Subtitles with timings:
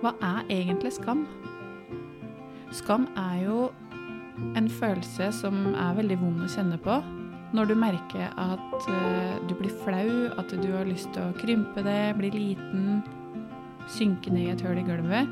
[0.00, 1.26] Hva er egentlig skam?
[2.72, 3.56] Skam er jo
[4.56, 6.94] en følelse som er veldig vond å kjenne på.
[7.52, 11.84] Når du merker at eh, du blir flau, at du har lyst til å krympe
[11.84, 13.02] det, bli liten,
[13.90, 15.28] synke ned i et hull i gulvet,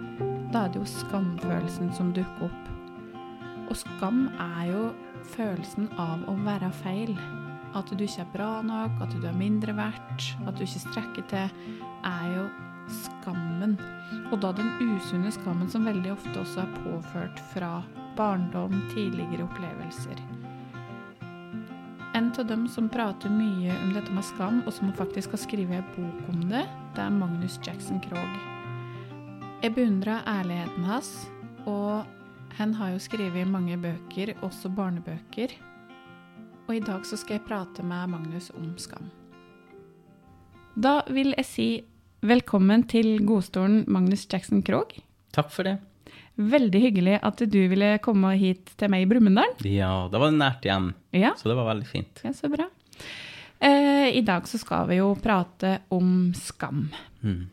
[0.53, 2.71] da er det jo skamfølelsen som dukker opp.
[3.71, 4.85] Og skam er jo
[5.37, 7.17] følelsen av å være feil.
[7.79, 11.31] At du ikke er bra nok, at du er mindre verdt, at du ikke strekker
[11.33, 12.49] til, er jo
[12.93, 13.77] skammen.
[14.33, 17.79] Og da den usunne skammen som veldig ofte også er påført fra
[18.19, 20.21] barndom, tidligere opplevelser.
[22.19, 25.79] En av dem som prater mye om dette med skam, og som faktisk har skrevet
[25.79, 26.65] en bok om det,
[26.97, 28.39] det er Magnus Jackson Krogh.
[29.63, 31.13] Jeg beundrer ærligheten hans,
[31.67, 32.07] og
[32.59, 35.53] han har jo skrevet mange bøker, også barnebøker.
[36.67, 39.11] Og i dag så skal jeg prate med Magnus om skam.
[40.79, 41.69] Da vil jeg si
[42.25, 44.99] velkommen til godstolen Magnus Jackson Krogh.
[45.35, 45.77] Takk for det.
[46.39, 49.57] Veldig hyggelig at du ville komme hit til meg i Brumunddal.
[49.67, 52.21] Ja, da var det nært hjem, Ja, så det var veldig fint.
[52.25, 52.69] ja, så bra.
[53.61, 56.91] Eh, I dag så skal vi jo prate om skam.
[57.23, 57.49] Mm.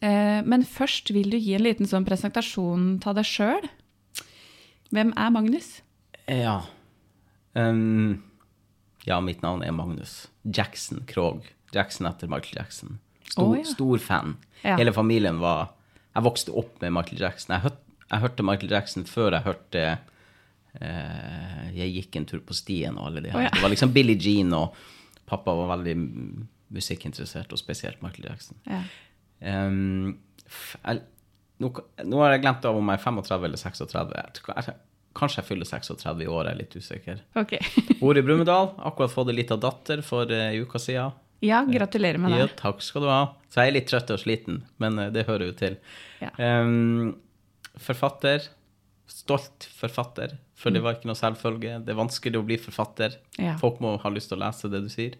[0.00, 3.68] Eh, men først vil du gi en liten sånn presentasjon av deg sjøl.
[4.90, 5.82] Hvem er Magnus?
[6.28, 6.62] Ja.
[7.54, 8.22] Um,
[9.04, 11.44] ja, mitt navn er Magnus Jackson Krogh.
[11.74, 12.98] Jackson etter Michael Jackson.
[13.30, 13.64] Stor, oh, ja.
[13.64, 14.36] stor fan.
[14.62, 14.76] Ja.
[14.78, 15.70] Hele familien var
[16.14, 17.54] Jeg vokste opp med Michael Jackson.
[17.56, 17.78] Jeg, hørt,
[18.10, 19.84] jeg hørte Michael Jackson før jeg hørte
[20.80, 23.38] eh, Jeg gikk en tur på stien og alle de her.
[23.40, 23.50] Oh, ja.
[23.54, 24.76] Det var liksom Billie Jean, og
[25.26, 25.96] pappa var veldig
[26.74, 28.56] musikkinteressert, og spesielt Michael Jackson.
[28.68, 28.82] Ja.
[29.44, 31.00] F- jeg,
[31.62, 31.70] nå,
[32.04, 34.14] nå har jeg glemt av om jeg er 35 eller 36.
[34.18, 34.76] Jeg, tror- jeg,
[35.14, 37.20] kanskje jeg fyller 36 i år, jeg er litt usikker.
[37.44, 37.60] Okay.
[38.00, 38.72] Bor i Brumunddal.
[38.90, 41.14] Akkurat fått en liten datter for ei uke siden.
[41.44, 43.22] Ja, gratulerer med Ja, takk skal du ha.
[43.52, 45.76] Så jeg er litt trøtt og sliten, men eh, det hører jo til.
[46.24, 46.30] Ja.
[46.40, 47.14] Um,
[47.78, 48.48] forfatter.
[49.10, 50.74] Stolt forfatter, for Mm.
[50.74, 51.84] det var ikke noe selvfølge.
[51.84, 53.18] Det er vanskelig å bli forfatter.
[53.38, 53.56] Ja.
[53.60, 55.14] Folk må ha lyst til å lese det du sier.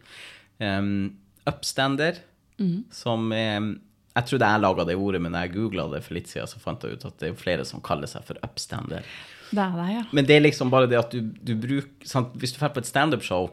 [0.60, 2.20] Um, upstander,
[2.58, 2.84] Mm.
[2.90, 3.76] som er
[4.16, 6.80] Jeg trodde jeg laga det ordet, men jeg googla det for litt siden, så fant
[6.86, 9.02] jeg ut at det er flere som kaller seg for upstander.
[9.50, 10.02] Det er det, ja.
[10.12, 12.32] Men det er liksom bare det at du, du bruker sant?
[12.38, 13.50] Hvis du drar på et standup-show,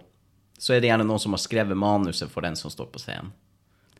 [0.61, 3.31] så er det gjerne noen som har skrevet manuset for den som står på scenen.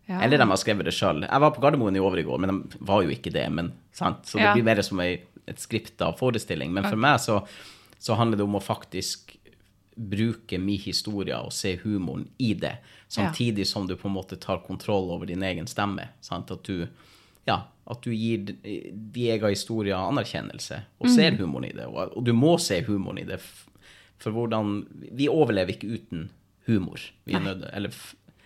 [0.05, 0.19] ja.
[0.21, 1.23] Eller de har skrevet det sjøl.
[1.25, 3.45] Jeg var på Gardermoen i over i går, men de var jo ikke det.
[3.53, 4.25] Men, sant?
[4.29, 4.53] Så det Ja.
[4.53, 6.71] blir mer som ei, et skript av forestilling.
[6.73, 7.39] Men for meg så,
[7.99, 9.37] så handler det om å faktisk
[9.97, 12.77] bruke min historie og se humoren i det,
[13.11, 16.09] samtidig som du på en måte tar kontroll over din egen stemme.
[16.21, 16.51] Sant?
[16.51, 16.87] At du
[17.47, 21.87] ja, at du gir de de egen historier anerkjennelse, og ser humoren i det.
[21.87, 23.39] Og du må se humoren i det,
[24.21, 24.85] for hvordan
[25.17, 26.29] Vi overlever ikke uten
[26.67, 27.01] humor.
[27.25, 27.93] Vi er nødt, eller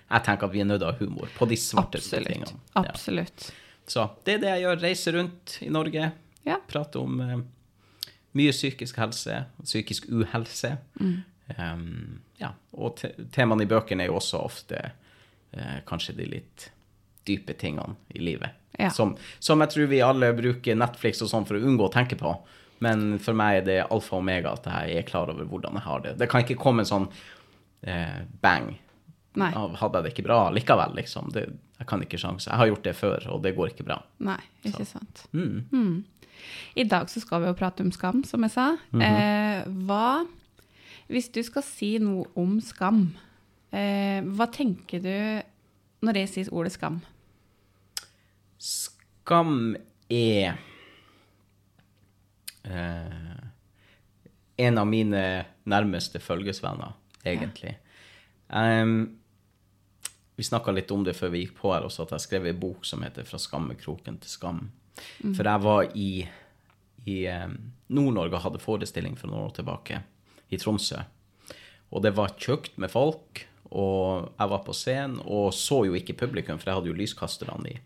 [0.05, 2.29] jeg tenker at vi er nødt til å ha humor på de svarte Absolutt.
[2.29, 2.59] tingene.
[2.75, 2.83] Ja.
[2.85, 3.47] Absolutt.
[3.87, 4.81] Så det er det jeg gjør.
[4.81, 6.11] Reiser rundt i Norge,
[6.45, 6.59] Ja.
[6.67, 7.37] prater om uh,
[8.37, 10.77] mye psykisk helse, psykisk uhelse.
[10.99, 11.15] Mm.
[11.57, 14.79] Um, ja, og te temaene i bøkene er jo også ofte
[15.57, 16.69] uh, kanskje de litt
[17.25, 18.49] dype tingene i livet.
[18.77, 18.89] Ja.
[18.91, 22.17] Som, som jeg tror vi alle bruker Netflix og sånn for å unngå å tenke
[22.19, 22.33] på.
[22.83, 25.85] Men for meg er det alfa og omega at jeg er klar over hvordan jeg
[25.85, 26.17] har det.
[26.19, 27.07] Det kan ikke komme en sånn
[27.85, 28.73] eh, bang.
[29.35, 29.51] Nei.
[29.53, 31.31] Hadde jeg det ikke bra likevel, liksom.
[31.35, 31.45] Det,
[31.79, 32.49] jeg kan ikke sjanse.
[32.49, 33.99] Jeg har gjort det før, og det går ikke bra.
[34.23, 35.25] Nei, ikke sant.
[35.35, 35.65] Mm.
[35.71, 36.35] Mm.
[36.75, 38.69] I dag så skal vi jo prate om skam, som jeg sa.
[38.99, 40.25] eh, hva
[41.07, 43.11] Hvis du skal si noe om skam,
[43.71, 45.17] eh, hva tenker du
[46.05, 47.01] når jeg sier ordet skam?
[48.57, 49.75] Skam
[50.09, 50.57] er
[52.65, 53.43] eh,
[54.57, 55.21] en av mine
[55.69, 57.75] nærmeste følgesvenner, egentlig.
[58.49, 59.17] Em,
[60.35, 62.59] vi snakka litt om det før vi gikk på her også, at jeg skrev en
[62.59, 64.67] bok som heter 'Fra skammekroken til skam'.
[65.35, 66.27] For jeg var i,
[67.05, 67.17] i
[67.89, 70.01] Nord-Norge og hadde forestilling for noen år tilbake,
[70.51, 71.03] i Tromsø.
[71.91, 76.17] Og det var tjukt med folk, og jeg var på scenen og så jo ikke
[76.17, 77.79] publikum, for jeg hadde jo lyskasterne i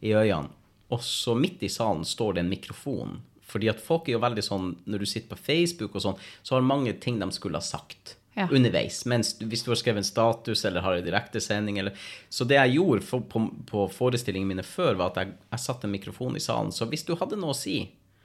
[0.00, 0.54] i øynene.
[0.88, 3.18] Og så midt i salen står det en mikrofon.
[3.48, 6.56] Fordi at folk er jo veldig sånn, når du sitter på Facebook og sånn, så
[6.56, 8.46] har mange ting de skulle ha sagt Ja.
[8.54, 9.00] underveis.
[9.10, 11.96] Mens hvis du har skrevet en status eller har en direktesending eller
[12.30, 15.88] Så det jeg gjorde for, på, på forestillingene mine før, var at jeg, jeg satte
[15.88, 16.70] en mikrofon i salen.
[16.72, 17.80] Så hvis du hadde noe å si,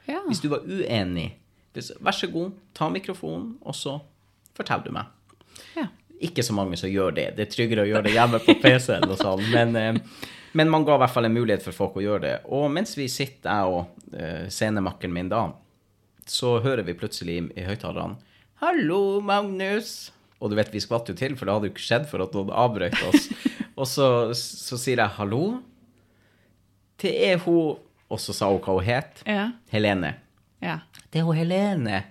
[0.06, 0.20] Ja.
[0.28, 1.32] hvis du var uenig,
[2.04, 3.96] vær så god, ta mikrofonen, og så
[4.54, 5.06] forteller du meg
[5.80, 5.88] ja.
[6.22, 7.28] ikke så mange som gjør det.
[7.38, 9.42] Det er tryggere å gjøre det hjemme på PC-en og sånn.
[9.50, 9.98] Men, eh,
[10.54, 12.36] men man ga i hvert fall en mulighet for folk å gjøre det.
[12.54, 15.48] Og mens vi sitter, jeg og eh, scenemakkeren min da,
[16.30, 18.20] så hører vi plutselig i, i høyttalerne
[18.64, 20.14] 'Hallo, Magnus'.
[20.40, 22.32] Og du vet, vi skvatt jo til, for det hadde jo ikke skjedd for at
[22.32, 23.28] noen avbrøt oss.
[23.80, 25.60] og så, så sier jeg 'hallo'.
[27.04, 27.82] Det er hun
[28.14, 29.24] og så sa hun hva hun het.
[29.26, 29.48] Ja.
[29.74, 30.16] Helene.
[30.64, 30.80] Ja.
[31.10, 32.04] Det er hun Helene.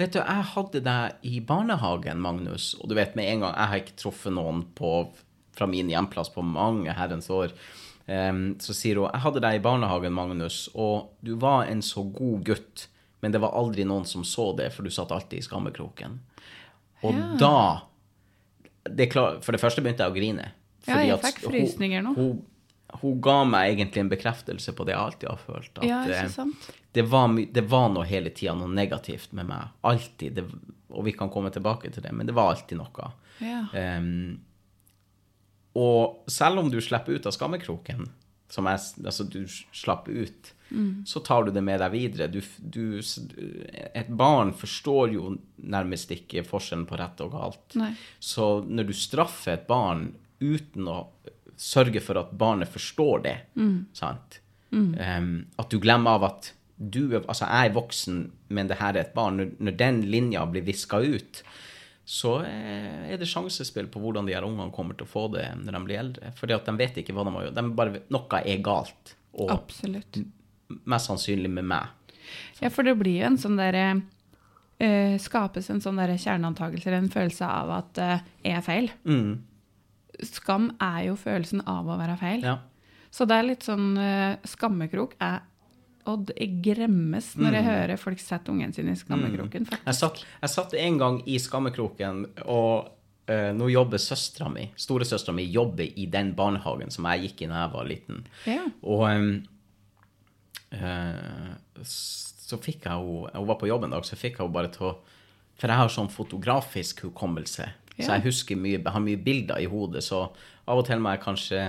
[0.00, 3.70] Vet du, jeg hadde deg i barnehagen, Magnus, og du vet med en gang, jeg
[3.70, 4.92] har ikke truffet noen på,
[5.52, 7.52] fra min hjemplass på mange herrens år.
[8.06, 12.06] Um, så sier hun, jeg hadde deg i barnehagen, Magnus, og du var en så
[12.08, 12.86] god gutt,
[13.22, 16.18] men det var aldri noen som så det, for du satt alltid i skammekroken.
[17.02, 17.28] Og Ja.
[17.38, 17.82] da,
[18.90, 20.48] det klar, for det første begynte jeg å grine.
[20.86, 22.14] Ja, jeg fikk frysninger nå.
[22.16, 22.40] Hun,
[23.00, 25.70] hun ga meg egentlig en bekreftelse på det jeg alltid har følt.
[25.78, 26.70] At, Ja, eh, ikke sant?
[26.92, 27.28] det var,
[27.58, 29.68] det var noe hele tida, noe negativt med meg.
[29.86, 30.34] Alltid.
[30.34, 30.44] Det,
[30.90, 33.12] og vi kan komme tilbake til det, men det var alltid noe.
[33.40, 33.62] Ja.
[33.98, 34.40] Um,
[35.74, 38.10] og selv om du slipper ut av skammekroken,
[38.52, 41.02] som jeg, altså du slapp ut, Mm.
[41.04, 42.30] så tar du det med deg videre.
[42.32, 43.02] Du, du,
[43.92, 45.34] et barn forstår jo
[45.68, 47.76] nærmest ikke forskjellen på rett og galt.
[47.76, 47.90] Nei.
[48.24, 50.96] Så når du straffer et barn uten å
[51.60, 53.84] sørge for at barnet forstår det, Mm.
[53.92, 54.38] sant?
[54.72, 59.00] Em, at du glemmer av at du altså jeg er voksen, men det her er
[59.04, 59.36] et barn.
[59.36, 61.42] Når, når den linja blir viska ut,
[62.04, 65.44] så eh, er det sjansespill på hvordan de her ungene kommer til å få det
[65.60, 66.32] når de blir eldre.
[66.38, 67.54] Fordi at de vet ikke hva de må gjøre.
[67.58, 69.14] De bare, noe er galt.
[69.38, 70.18] Og Absolutt.
[70.84, 72.18] mest sannsynlig med meg.
[72.60, 77.10] Ja, for det blir jo en sånn derre uh, Skapes en sånn derre kjerneantakelse, en
[77.12, 78.90] følelse av at eh, jeg er feil.
[79.06, 79.32] Mm,
[80.26, 82.44] Skam er jo følelsen av å være feil.
[82.46, 82.58] ja.
[83.12, 85.42] Så det er litt sånn uh, Skammekrok er
[86.10, 90.50] Og jeg gremmes når jeg hører folk sette ungen sin i skammekroken, Jeg satt, jeg
[90.50, 92.88] satt en gang i skammekroken, og
[93.30, 97.50] uh, nå jobber søstera mi, storesøstera mi, jobber i den barnehagen som jeg gikk i
[97.52, 98.24] da jeg var liten.
[98.50, 98.64] Ja.
[98.82, 99.30] Og um,
[100.74, 104.56] uh, så fikk jeg henne Hun var på jobb en dag, så fikk jeg henne
[104.56, 104.96] bare til å
[105.60, 107.68] For jeg har sånn fotografisk hukommelse,
[108.00, 110.00] så jeg husker mye, jeg har mye bilder i hodet.
[110.02, 110.24] Så
[110.66, 111.60] av og til må jeg kanskje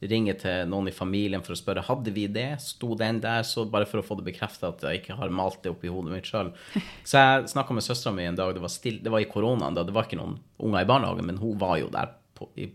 [0.00, 2.60] ringe til noen i familien for å spørre hadde vi det.
[2.62, 3.42] Sto den der?
[3.46, 5.90] Så bare for å få det bekrefta at jeg ikke har malt det opp i
[5.92, 6.52] hodet mitt sjøl.
[7.08, 9.74] Så jeg snakka med søstera mi en dag, det var, still, det var i koronaen,
[9.74, 12.68] da det var ikke noen unger i barnehagen, men hun var jo der på, i,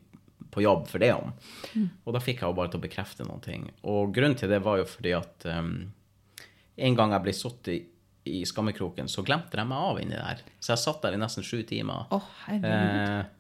[0.51, 1.31] på jobb for det om.
[2.03, 3.69] Og da fikk jeg henne bare til å bekrefte noen ting.
[3.87, 5.73] Og grunnen til det var jo fordi at um,
[6.75, 7.77] en gang jeg ble satt i,
[8.33, 10.43] i skammekroken, så glemte de meg av inni der.
[10.59, 12.07] Så jeg satt der i nesten sju timer.
[12.15, 12.67] Oh, herregud.
[12.67, 13.39] Eh,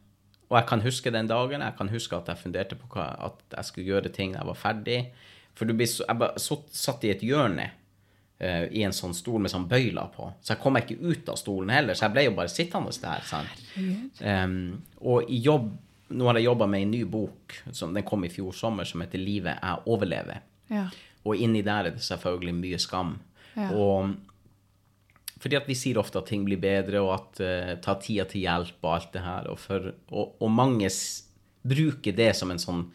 [0.53, 1.63] og jeg kan huske den dagen.
[1.65, 4.49] Jeg kan huske at jeg funderte på hva, at jeg skulle gjøre ting da jeg
[4.51, 4.97] var ferdig.
[5.57, 9.15] For du blir så, jeg bare satt, satt i et hjørne uh, i en sånn
[9.17, 10.27] stol med sånn bøyler på.
[10.45, 12.93] Så jeg kom meg ikke ut av stolen heller, så jeg ble jo bare sittende
[13.01, 13.25] der.
[13.25, 13.63] Sant?
[14.21, 14.61] Um,
[15.01, 15.73] og i jobb
[16.13, 19.01] Nå har jeg jobba med en ny bok, som den kom i fjor sommer, som
[19.01, 20.43] heter 'Livet jeg overlever'.
[20.69, 20.83] Ja.
[21.25, 23.15] Og inni der er det selvfølgelig mye skam.
[23.55, 23.71] Ja.
[23.73, 24.11] Og
[25.43, 28.45] fordi at vi sier ofte at ting blir bedre, og at uh, ta tida til
[28.45, 29.49] hjelp og alt det her.
[29.51, 30.87] Og, for, og, og mange
[31.67, 32.85] bruker det som en sånn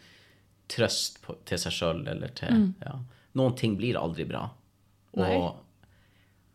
[0.69, 2.99] trøst på, til seg sjøl, eller til ja.
[3.37, 4.47] Noen ting blir aldri bra.
[5.21, 5.45] Og,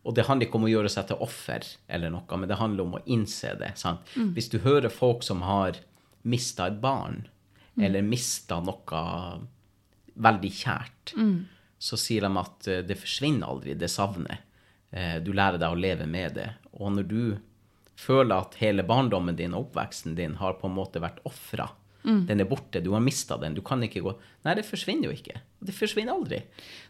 [0.03, 2.85] og det handler ikke om å gjøre seg til offer eller noe, men det handler
[2.85, 3.71] om å innse det.
[3.79, 4.03] Sant?
[4.35, 5.79] Hvis du hører folk som har
[6.27, 7.23] mista et barn,
[7.79, 9.05] eller mista noe
[10.15, 11.15] veldig kjært,
[11.79, 14.44] så sier de at eh, det forsvinner aldri, det savnet.
[14.95, 16.49] Eh, Du lærer deg å leve med det.
[16.79, 17.37] Og når du
[17.99, 21.69] føler at hele barndommen din og oppveksten din har på en måte vært ofra,
[22.05, 24.11] den er borte, du har mista den, du kan ikke gå
[24.45, 25.39] Nei, det forsvinner jo ikke.
[25.65, 26.37] Det forsvinner aldri.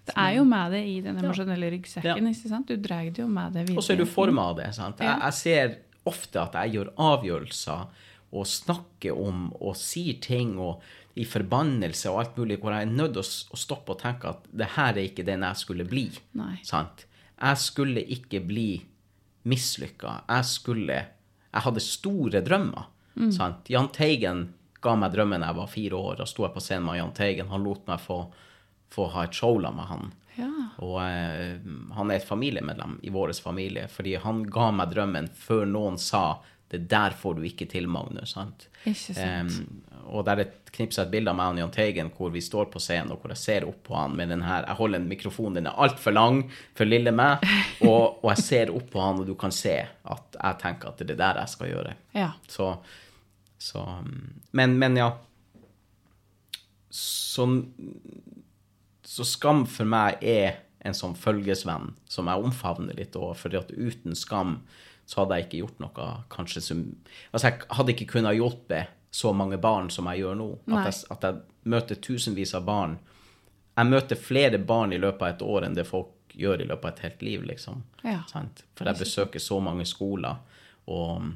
[0.04, 2.28] Det er jo med det i den emosjonelle ryggsekken.
[2.28, 2.60] Ja.
[2.68, 3.78] Du drar det jo med det videre.
[3.80, 4.68] Og så er du forma av det.
[4.76, 5.00] sant?
[5.00, 5.78] Jeg, jeg ser
[6.12, 7.88] ofte at jeg gjør avgjørelser
[8.36, 10.84] og snakker om og sier ting og
[11.16, 13.24] i forbannelse og alt mulig, hvor jeg er nødt til
[13.56, 16.10] å stoppe og tenke at det her er ikke den jeg skulle bli.
[16.36, 16.58] Nei.
[16.68, 17.06] Sant?
[17.36, 18.70] Jeg skulle ikke bli
[19.46, 20.22] mislykka.
[20.30, 21.00] Jeg skulle
[21.56, 22.92] Jeg hadde store drømmer.
[23.32, 23.70] Sant?
[23.72, 24.50] Jahn Teigen
[24.84, 26.18] ga meg drømmen da jeg var fire år.
[26.20, 27.48] Da sto jeg på scenen med Jahn Teigen.
[27.52, 28.26] Han lot meg få,
[28.92, 30.12] få ha et show med han.
[30.36, 30.50] Ja.
[30.84, 31.62] Og eh,
[31.96, 36.42] han er et familiemedlem i vår familie, fordi han ga meg drømmen før noen sa
[36.74, 38.34] det der får du ikke til, Magnus.
[38.36, 38.68] sant?
[38.84, 39.20] Ikke sant.
[39.22, 42.42] Em, og der er et knips et bilde av meg og Jahn Teigen hvor vi
[42.44, 45.02] står på scenen, og hvor jeg ser opp på han med den her Jeg holder
[45.02, 46.42] en mikrofon, den er altfor lang
[46.78, 47.46] for lille meg,
[47.90, 51.00] og, og jeg ser opp på han, og du kan se at jeg tenker at
[51.00, 51.96] det er det der jeg skal gjøre.
[52.16, 52.32] Ja.
[52.52, 52.72] Så,
[53.62, 53.86] så
[54.56, 55.12] men, men ja.
[56.96, 57.48] Så,
[59.04, 64.16] så skam for meg er en sånn følgesvenn som jeg omfavner litt òg, at uten
[64.16, 64.60] skam
[65.06, 66.86] så hadde jeg ikke gjort noe kanskje som
[67.32, 68.86] Altså, jeg hadde ikke kunnet hjelpe
[69.16, 70.48] så mange barn som jeg gjør nå.
[70.76, 72.98] At jeg, at jeg møter tusenvis av barn.
[73.76, 76.86] Jeg møter flere barn i løpet av et år enn det folk gjør i løpet
[76.86, 77.84] av et helt liv, liksom.
[78.04, 78.20] Ja.
[78.76, 80.42] For jeg besøker så mange skoler,
[80.92, 81.30] og,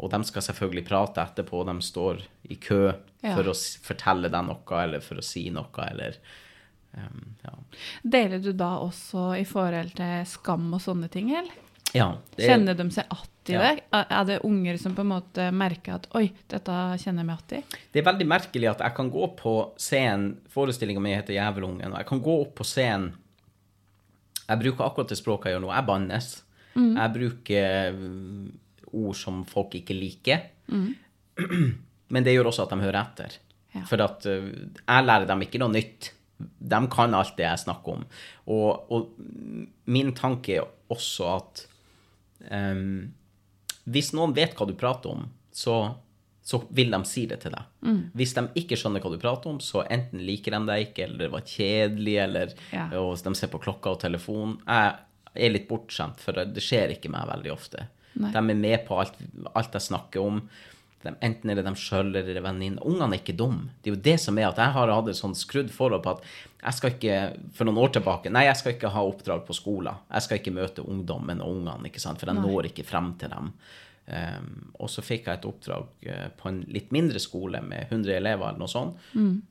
[0.00, 2.84] og de skal selvfølgelig prate etterpå, de står i kø
[3.22, 3.36] Ja.
[3.36, 3.54] for å
[3.84, 6.16] fortelle deg noe, eller for å si noe, eller
[6.92, 7.52] Um, ja.
[8.04, 11.61] Deler du da også i forhold til skam og sånne ting, eller?
[11.92, 13.72] Ja det, Kjenner de seg igjen i det?
[13.92, 17.42] Er er det unger som på en måte merker at oi, dette kjenner jeg meg
[17.42, 17.80] igjen i?
[17.92, 21.98] det er veldig merkelig at jeg kan gå på scenen Forestillinga mi heter Jævelungen, og
[21.98, 23.12] jeg kan gå opp på scenen
[24.48, 25.68] Jeg bruker akkurat det språket jeg gjør nå.
[25.72, 26.26] Jeg bannes.
[26.74, 28.48] Jeg bruker mm,
[28.92, 30.42] ord som folk ikke liker.
[32.12, 33.38] Men det gjør også at de hører etter.
[33.72, 33.84] Ja.
[33.88, 36.10] For at uh, jeg lærer dem ikke noe nytt.
[36.42, 38.04] De kan alt det jeg snakker om.
[38.52, 41.66] Og, og min tanke er også at
[42.50, 43.12] um,
[43.84, 45.76] hvis noen vet hva du prater om, så,
[46.42, 47.64] så vil de si det til deg.
[48.18, 51.24] Hvis de ikke skjønner hva du prater om, så enten liker de deg ikke, eller
[51.26, 52.88] det var kjedelig, eller Ja.
[53.00, 54.56] og de ser på klokka og telefon.
[54.66, 54.94] Jeg
[55.48, 57.88] er litt bortskjemt, for det skjer ikke meg veldig ofte.
[58.14, 58.30] Nei.
[58.34, 59.14] De er med på alt,
[59.54, 60.42] alt jeg snakker om.
[61.02, 62.82] De, enten er det dem sjøl eller venninne.
[62.86, 63.72] Ungene er ikke dumme.
[63.82, 66.16] Det er jo det som er at jeg har hatt et sånn skrudd forhold på
[66.16, 66.26] at
[66.62, 67.16] jeg skal ikke,
[67.56, 70.04] for noen år tilbake, nei, jeg skal ikke ha oppdrag på skolen.
[70.12, 73.32] Jeg skal ikke møte ungdommen og ungene, ikke sant, for jeg når ikke frem til
[73.34, 73.50] dem.
[74.02, 78.16] Um, og så fikk jeg et oppdrag uh, på en litt mindre skole med 100
[78.16, 78.98] elever eller noe sånt,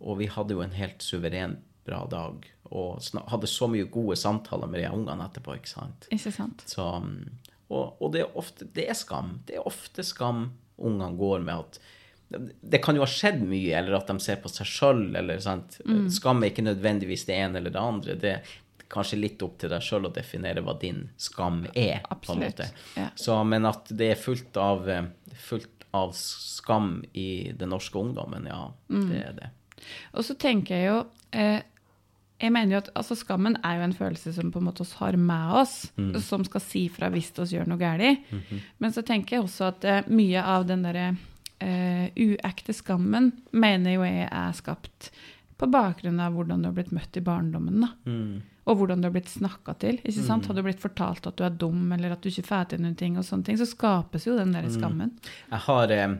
[0.04, 1.56] og vi hadde jo en helt suveren
[1.88, 3.00] bra dag, og
[3.32, 6.08] hadde så mye gode samtaler med de ungene etterpå, ikke sant.
[6.12, 6.64] Ikke sant?
[6.68, 7.32] Så, um,
[7.72, 9.38] og, og det er ofte det er skam.
[9.48, 10.50] Det er ofte skam
[10.82, 11.82] ungene går med at
[12.62, 15.76] det kan jo ha skjedd mye, eller at de ser på seg sjøl, eller sant.
[16.16, 18.16] Skam er ikke nødvendigvis det ene eller det andre.
[18.16, 18.54] Det er
[18.92, 22.64] kanskje litt opp til deg sjøl å definere hva din skam er, Absolutt,
[22.96, 23.10] ja.
[23.20, 28.48] Så, men at det er fullt av, eh, fullt av skam i den norske ungdommen,
[28.52, 29.52] ja, det er det.
[30.16, 30.98] Og så tenker jeg jo
[31.36, 31.64] eh,
[32.42, 34.96] Jeg mener jo at altså, skammen er jo en følelse som på en måte oss
[35.00, 35.76] har med oss,
[36.26, 38.32] som skal si fra hvis vi gjør noe galt.
[38.82, 43.98] Men så tenker jeg også at uh, mye av den derre uh, uekte skammen mener
[43.98, 45.12] jo jeg er skapt
[45.62, 47.84] på bakgrunn av hvordan du har blitt møtt i barndommen.
[47.86, 47.92] da.
[48.70, 50.00] Og hvordan du har blitt snakka til.
[50.02, 50.48] ikke sant?
[50.50, 52.98] Har du blitt fortalt at du er dum, eller at du ikke får til noen
[52.98, 55.16] ting, og sånne ting, så skapes jo den der skammen.
[55.50, 56.14] Jeg har eh,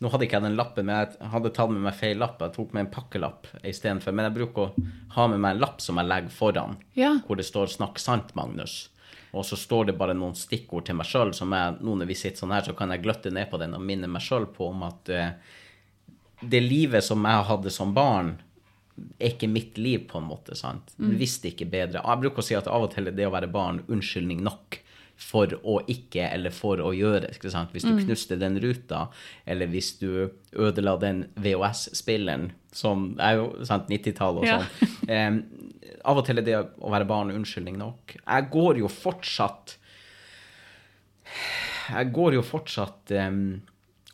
[0.00, 2.38] Nå hadde ikke jeg den lappen, men jeg hadde tatt med meg feil lapp.
[2.44, 4.14] Jeg tok med en pakkelapp istedenfor.
[4.14, 7.18] Men jeg bruker å ha med meg en lapp som jeg legger foran, Ja.
[7.26, 8.88] hvor det står 'Snakk sant, Magnus'.
[9.34, 12.14] Og så står det bare noen stikkord til meg sjøl, som jeg, nå når vi
[12.14, 14.68] sitter sånn her, så kan jeg gløtte ned på den og minne meg sjøl på
[14.70, 15.32] om at eh,
[16.48, 18.38] det livet som jeg hadde som barn,
[19.20, 20.56] er ikke mitt liv, på en måte.
[20.56, 20.92] sant?
[20.98, 22.02] Visste ikke bedre.
[22.02, 24.80] Jeg bruker å si at av og til er det å være barn unnskyldning nok
[25.18, 27.32] for å ikke, eller for å gjøre.
[27.72, 29.08] Hvis du knuste den ruta,
[29.46, 34.60] eller hvis du ødela den VHS-spilleren, som er jo sant, 90-tallet og Ja.
[34.62, 35.08] sånn.
[35.08, 38.14] Eh, av og til er det å være barn unnskyldning nok.
[38.26, 39.76] Jeg går jo fortsatt
[41.90, 43.60] Jeg går jo fortsatt um,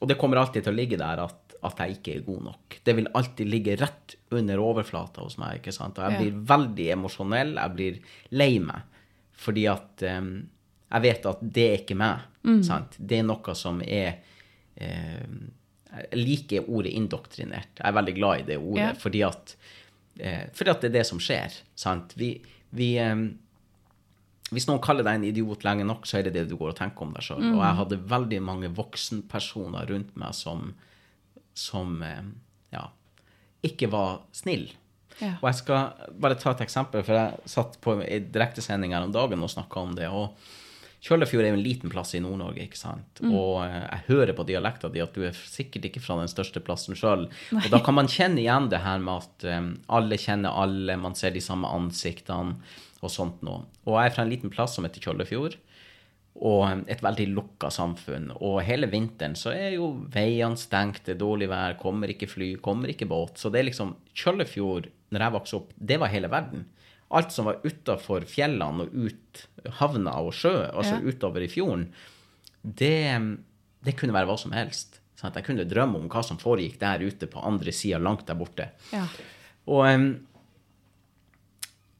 [0.00, 2.78] Og det kommer alltid til å ligge der at, at jeg ikke er god nok.
[2.84, 5.60] Det vil alltid ligge rett under overflata hos meg.
[5.60, 5.98] ikke sant?
[5.98, 6.18] Og jeg Ja.
[6.24, 7.54] blir veldig emosjonell.
[7.56, 8.00] Jeg blir
[8.36, 8.82] lei meg.
[9.34, 10.48] Fordi at em,
[10.94, 12.24] jeg vet at det er ikke meg.
[12.66, 12.96] sant?
[12.98, 14.18] Det er noe som er
[14.76, 15.38] em,
[15.94, 17.70] Jeg liker ordet indoktrinert.
[17.78, 18.82] Jeg er veldig glad i det ordet.
[18.82, 18.96] yeah.
[18.98, 19.56] fordi at
[20.18, 21.54] eh, fordi at det er det som skjer.
[21.74, 22.14] sant?
[22.18, 22.34] Vi,
[22.74, 23.14] vi eh,
[24.54, 26.78] hvis noen kaller deg en idiot lenge nok, så er det det du går og
[26.78, 27.42] tenker om deg sjøl.
[27.54, 30.74] Og jeg hadde veldig mange voksenpersoner rundt meg som,
[31.54, 32.26] som eh,
[32.74, 32.88] ja,
[33.66, 34.68] ikke var snill.
[35.20, 35.36] Ja.
[35.40, 39.14] Og jeg skal bare ta et eksempel, for jeg satt på i direktesending her om
[39.14, 40.10] dagen og snakka om det.
[40.10, 40.34] og
[41.04, 43.20] Kjøllefjord er jo en liten plass i Nord-Norge, ikke sant.
[43.28, 46.62] Og eh, jeg hører på dialekta di at du er sikkert ikke fra den største
[46.64, 47.26] plassen sjøl.
[47.58, 49.68] Og da kan man kjenne igjen det her med at um,
[49.98, 52.56] alle kjenner alle, man ser de samme ansiktene
[53.04, 53.66] og sånt noe.
[53.84, 55.58] Og jeg er fra en liten plass som heter Kjøllefjord.
[56.40, 58.30] Og eh, et veldig lukka samfunn.
[58.40, 62.54] Og hele vinteren så er jo veiene stengt, det er dårlig vær, kommer ikke fly,
[62.64, 63.36] kommer ikke båt.
[63.36, 66.64] Så det er liksom Kjøllefjord, når jeg vokste opp, det var hele verden.
[67.14, 69.44] Alt som var utafor fjellene og ut
[69.78, 71.06] havna og sjø, altså Ja.
[71.12, 71.88] utover i fjorden,
[72.64, 73.38] det,
[73.84, 74.98] det kunne være hva som helst.
[75.20, 75.36] Sant?
[75.38, 78.66] Jeg kunne drømme om hva som foregikk der ute på andre sida, langt der borte.
[78.92, 79.06] Ja.
[79.70, 80.08] Og um,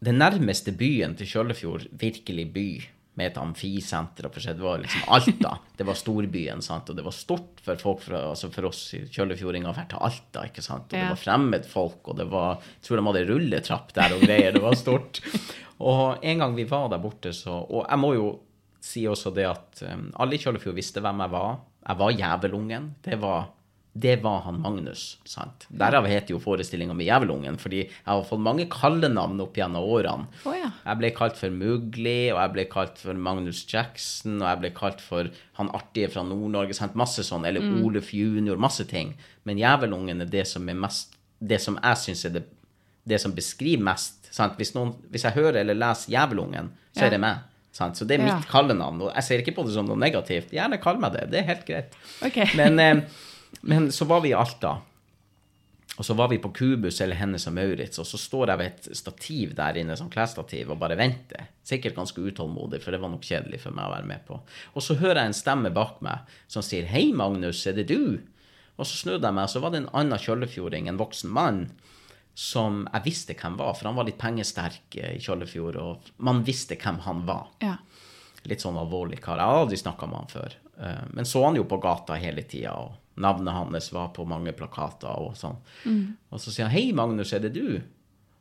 [0.05, 2.69] den nærmeste byen til Kjøllefjord, virkelig by,
[3.15, 5.57] med et amfisenter og det var liksom Alta.
[5.77, 9.05] Det var storbyen, sant, og det var stort for folk fra, altså for oss i
[9.09, 12.63] Kjøllefjordinger å dra til Alta, ikke sant, og det var var fremmedfolk, og det var,
[12.79, 15.21] jeg tror de hadde rulletrapp der og greier, det var stort.
[15.85, 18.29] Og en gang vi var der borte, så, og jeg må jo
[18.85, 21.55] si også det at um, alle i Kjøllefjord visste hvem jeg var.
[21.85, 22.89] Jeg var jævelungen.
[23.05, 23.47] Det var
[23.97, 25.19] det var han Magnus.
[25.25, 25.67] sant?
[25.71, 30.27] Derav heter jo forestillinga mi Jævelungen, fordi jeg har fått mange kallenavn opp gjennom årene.
[30.45, 30.73] Oh, ja.
[30.85, 34.71] Jeg ble kalt for Mugli, og jeg ble kalt for Magnus Jackson, og jeg ble
[34.75, 36.97] kalt for han artige fra Nord-Norge, sant?
[36.99, 39.15] masse sånn, eller Oluf junior, masse ting.
[39.45, 42.45] Men Jævelungen er det som er mest Det som jeg syns er det
[43.07, 44.31] det som beskriver mest.
[44.33, 44.55] Sant?
[44.57, 47.07] Hvis, noen, hvis jeg hører eller leser Jævelungen, så Ja.
[47.07, 47.37] er det meg.
[47.71, 47.97] Sant?
[47.99, 48.37] Så det er Ja.
[48.39, 49.03] mitt kallenavn.
[49.03, 50.51] Og jeg ser ikke på det som noe negativt.
[50.51, 51.31] Gjerne kall meg det.
[51.31, 51.93] Det er helt greit.
[52.25, 52.55] Ok.
[52.57, 53.03] Men, eh,
[53.63, 54.81] men så var vi i Alta.
[55.95, 58.67] Og så var vi på Kubus eller Hennes og Maurits, og så står jeg ved
[58.73, 61.47] et stativ der inne, som klesstativ, og bare venter.
[61.63, 64.41] Sikkert ganske utålmodig, for det var nok kjedelig for meg å være med på.
[64.75, 66.19] Og så hører jeg en stemme bak meg
[66.51, 68.21] som sier 'Hei, Magnus, er det du?'
[68.77, 71.71] Og så snudde jeg meg, og så var det en annen kjøllefjording, en voksen mann,
[72.35, 76.43] som jeg visste hvem var, for han var litt pengesterk eh, i Kjøllefjord, og man
[76.43, 77.77] visste hvem han var Ja.
[78.45, 79.37] litt sånn alvorlig kar.
[79.39, 80.53] Jeg har aldri snakka med han før.
[80.81, 84.53] Eh, Men så han jo på gata hele tida, og navnet hans var på mange
[84.53, 85.57] plakater og sånn.
[86.31, 87.83] Og så sier han 'Hei, Magnus, er det du?'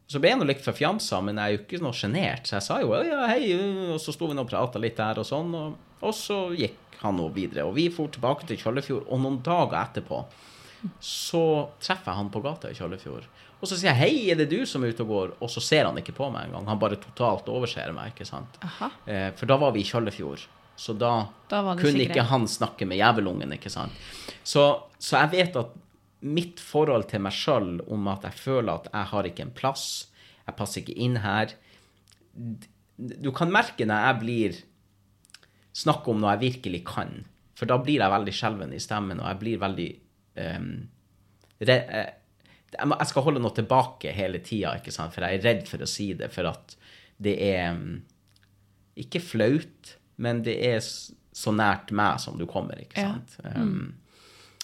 [0.04, 2.58] Og så ble jeg nå litt forfjamsa, men jeg er jo ikke noe sjenert, så
[2.58, 5.20] jeg sa jo 'ja, ja, hei', og så sto vi nå og prata litt der
[5.20, 7.66] og sånn, og, og så gikk han nå videre.
[7.66, 10.26] Og vi for tilbake til Kjøllefjord, og noen dager etterpå
[11.00, 13.28] så treffer jeg han på gata i Kjøllefjord.
[13.62, 15.62] Og så sier jeg 'hei, er det du som er ute og går?' Og så
[15.62, 16.68] ser han ikke på meg engang.
[16.68, 18.58] Han bare totalt overser meg, ikke sant.
[18.62, 18.92] Aha.
[19.08, 20.44] Eh, for da var vi i Kjøllefjord.
[20.84, 21.14] Så da,
[21.48, 22.10] Da kunne sikkert.
[22.10, 23.96] ikke han snakke med jævelungen, ikke sant.
[24.44, 24.66] Så,
[25.00, 25.78] så jeg vet at
[26.24, 29.86] mitt forhold til meg sjøl om at jeg føler at jeg har ikke en plass,
[30.44, 31.54] jeg passer ikke inn her
[33.24, 34.58] Du kan merke når jeg blir
[35.74, 37.24] snakke om noe jeg virkelig kan.
[37.58, 39.88] For da blir jeg veldig skjelven i stemmen, og jeg blir veldig
[40.44, 40.68] um,
[41.64, 42.12] re eh,
[42.74, 46.32] jeg skal holde noe tilbake hele tida, for jeg er redd for å si det.
[46.34, 46.76] For at
[47.22, 48.00] det er um,
[48.98, 53.14] ikke flaut, men det er så nært meg som du kommer, ikke Ja.
[53.14, 53.38] sant.
[53.56, 53.96] Um,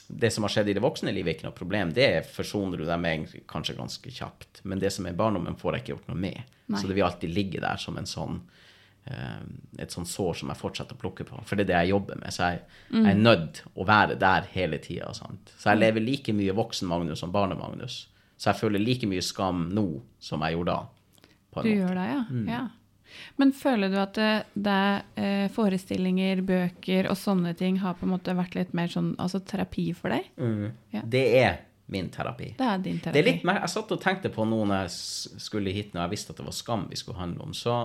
[0.10, 1.91] det som har skjedd i det voksne livet, er ikke noe problem.
[1.94, 4.62] Det forsoner du deg med kanskje ganske kjapt.
[4.63, 6.39] Men det som er barndommen, får jeg ikke gjort noe med.
[6.68, 6.79] Nei.
[6.82, 8.39] Så det vil alltid ligge der som en sånn
[9.06, 9.44] eh,
[9.77, 11.38] et sånt sår som jeg fortsetter å plukke på.
[11.46, 12.34] For det er det jeg jobber med.
[12.34, 15.13] Så jeg, jeg er nødt å være der hele tida.
[15.13, 15.29] Så
[15.70, 18.08] jeg lever like mye voksen-Magnus som barne-Magnus.
[18.38, 19.88] Så jeg føler like mye skam nå
[20.20, 20.88] som jeg gjorde da.
[21.50, 21.70] Du måte.
[21.74, 22.20] gjør det, ja.
[22.53, 22.68] ja.
[23.42, 24.18] Men føler du at
[24.54, 24.82] det,
[25.20, 29.41] eh, forestillinger, bøker og sånne ting har på en måte vært litt mer sånn altså
[29.43, 30.30] terapi for deg?
[30.95, 31.02] Ja.
[31.06, 31.58] Det er
[31.89, 32.54] min terapi.
[32.58, 33.13] Det er din terapi.
[33.15, 36.06] Det er litt mer, Jeg satt og tenkte på noe når jeg skulle hit, når
[36.06, 37.56] jeg visste at det var skam vi skulle handle om.
[37.58, 37.78] Så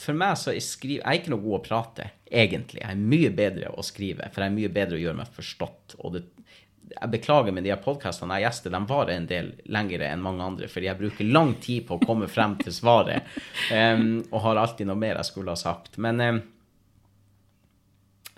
[0.00, 2.82] for meg så er skriv, Jeg er ikke noe god å prate, egentlig.
[2.82, 5.96] Jeg er mye bedre å skrive, for jeg er mye bedre å gjøre meg forstått.
[6.00, 6.24] Og det,
[6.90, 10.68] jeg beklager, men de podkastene jeg gjester, de varer en del lengre enn mange andre,
[10.70, 13.22] fordi jeg bruker lang tid på å komme frem til svaret,
[13.72, 15.96] um, og har alltid noe mer jeg skulle ha sagt.
[16.02, 16.40] Men em,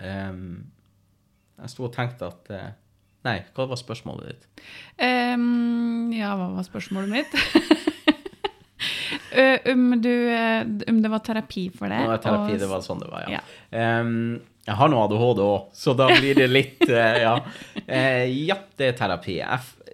[0.03, 2.71] jeg sto og tenkte at uh,
[3.23, 4.63] Nei, hva var spørsmålet ditt?
[4.99, 7.37] Um, ja, hva var spørsmålet mitt?
[9.71, 12.03] Om, um, um, det var terapi for deg?
[12.03, 13.39] Nå er terapi, og- det var sånn det var, ja.
[13.39, 13.43] Ja.
[13.79, 17.37] Em, jeg har noe ADHD òg, så da blir det litt eh, Ja.
[17.83, 19.39] Eh, ja, det er terapi.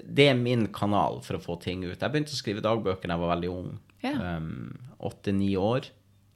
[0.06, 1.98] Det er min kanal for å få ting ut.
[1.98, 3.72] Jeg begynte å skrive dagbøker da jeg var veldig ung.
[4.06, 4.14] Ja.
[5.10, 5.90] Åtte-ni år.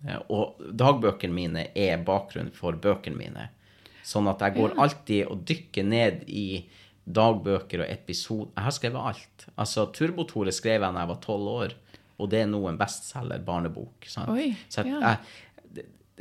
[0.07, 3.49] Eh, og dagbøkene mine er bakgrunnen for bøkene mine.
[4.03, 6.65] Sånn at jeg går alltid og dykker ned i
[7.03, 8.51] dagbøker og episoder.
[8.57, 9.47] Jeg har skrevet alt.
[9.55, 11.73] Altså, Turbotore skrev jeg da jeg var tolv år,
[12.19, 14.07] og det er nå en bestselger barnebok.
[14.11, 14.31] Sant?
[14.31, 14.99] Oi, Så ja.
[14.99, 15.17] jeg,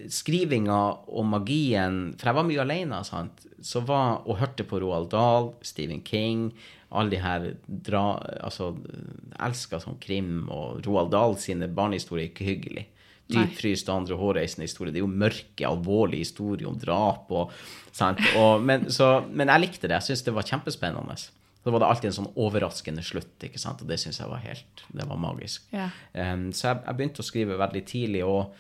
[0.08, 0.78] skrivinga
[1.12, 3.44] og magien For jeg var mye alene, sant?
[3.62, 6.48] Så var, og hørte på Roald Dahl, Stephen King,
[6.92, 8.16] alle de her dra...
[8.42, 8.72] Altså,
[9.42, 12.86] elska sånn krim, og Roald Dahl sine barnehistorier er ikke hyggelig.
[13.32, 14.92] Dypfryst og andre hårreisende historier.
[14.92, 17.54] Det er jo mørke, alvorlige historier om drap og?
[18.00, 20.00] Og, men, så, men jeg likte det.
[20.00, 21.16] Jeg syntes det var kjempespennende.
[21.62, 25.06] Så var det alltid en sånn overraskende slutt, og det syns jeg var helt Det
[25.06, 25.68] var magisk.
[25.70, 25.92] Ja.
[26.12, 28.56] Um, så jeg, jeg begynte å skrive veldig tidlig, og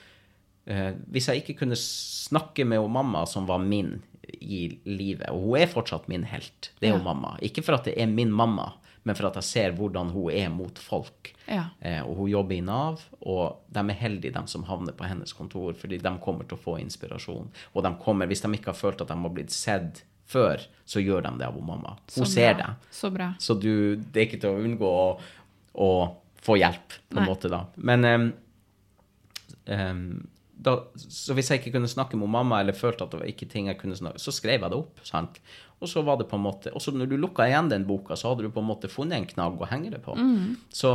[0.66, 4.00] eh, hvis jeg ikke kunne snakke med mamma, som var min
[4.40, 7.04] i livet, og hun er fortsatt min helt, det er jo Ja.
[7.12, 7.36] mamma.
[7.42, 8.72] Ikke for at det er min mamma,
[9.04, 11.32] men for at jeg ser hvordan hun er mot folk.
[11.48, 11.64] Ja.
[11.80, 15.32] Eh, og hun jobber i Nav, og de er heldige, de som havner på hennes
[15.32, 17.48] kontor, fordi de kommer til å få inspirasjon.
[17.74, 21.02] Og de kommer, hvis de ikke har følt at de har blitt sett før, så
[21.02, 21.96] gjør de det av hun mamma.
[22.14, 22.70] Hun Så ser det.
[22.90, 23.32] Så bra.
[23.38, 25.20] Så du, det er ikke til å unngå å,
[25.74, 25.90] å
[26.40, 27.64] få hjelp, på en måte, da.
[27.76, 28.32] Men em,
[29.66, 30.28] em,
[30.62, 33.48] da, Så hvis jeg ikke kunne snakke med mamma, eller følte at det var ikke
[33.50, 35.00] ting jeg kunne snakke, så skrev jeg det opp.
[35.08, 35.40] sant?
[35.82, 38.14] Og så var det på en måte, og så når du lukka igjen den boka,
[38.14, 40.14] så hadde du på en måte funnet en knagg å henge det på.
[40.70, 40.92] Så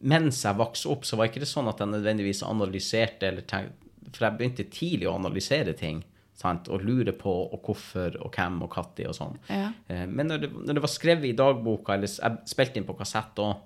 [0.00, 3.82] mens jeg vokste opp, så var ikke det sånn at jeg nødvendigvis analyserte eller tenkte
[4.12, 6.02] For jeg begynte tidlig å analysere ting.
[6.36, 6.68] Sant?
[6.72, 9.36] Og lure på og hvorfor og hvem og når og sånn.
[9.50, 9.72] Ja.
[9.88, 12.96] Eh, Men når det, når det var skrevet i dagboka, eller jeg spilte inn på
[12.96, 13.56] kassett og,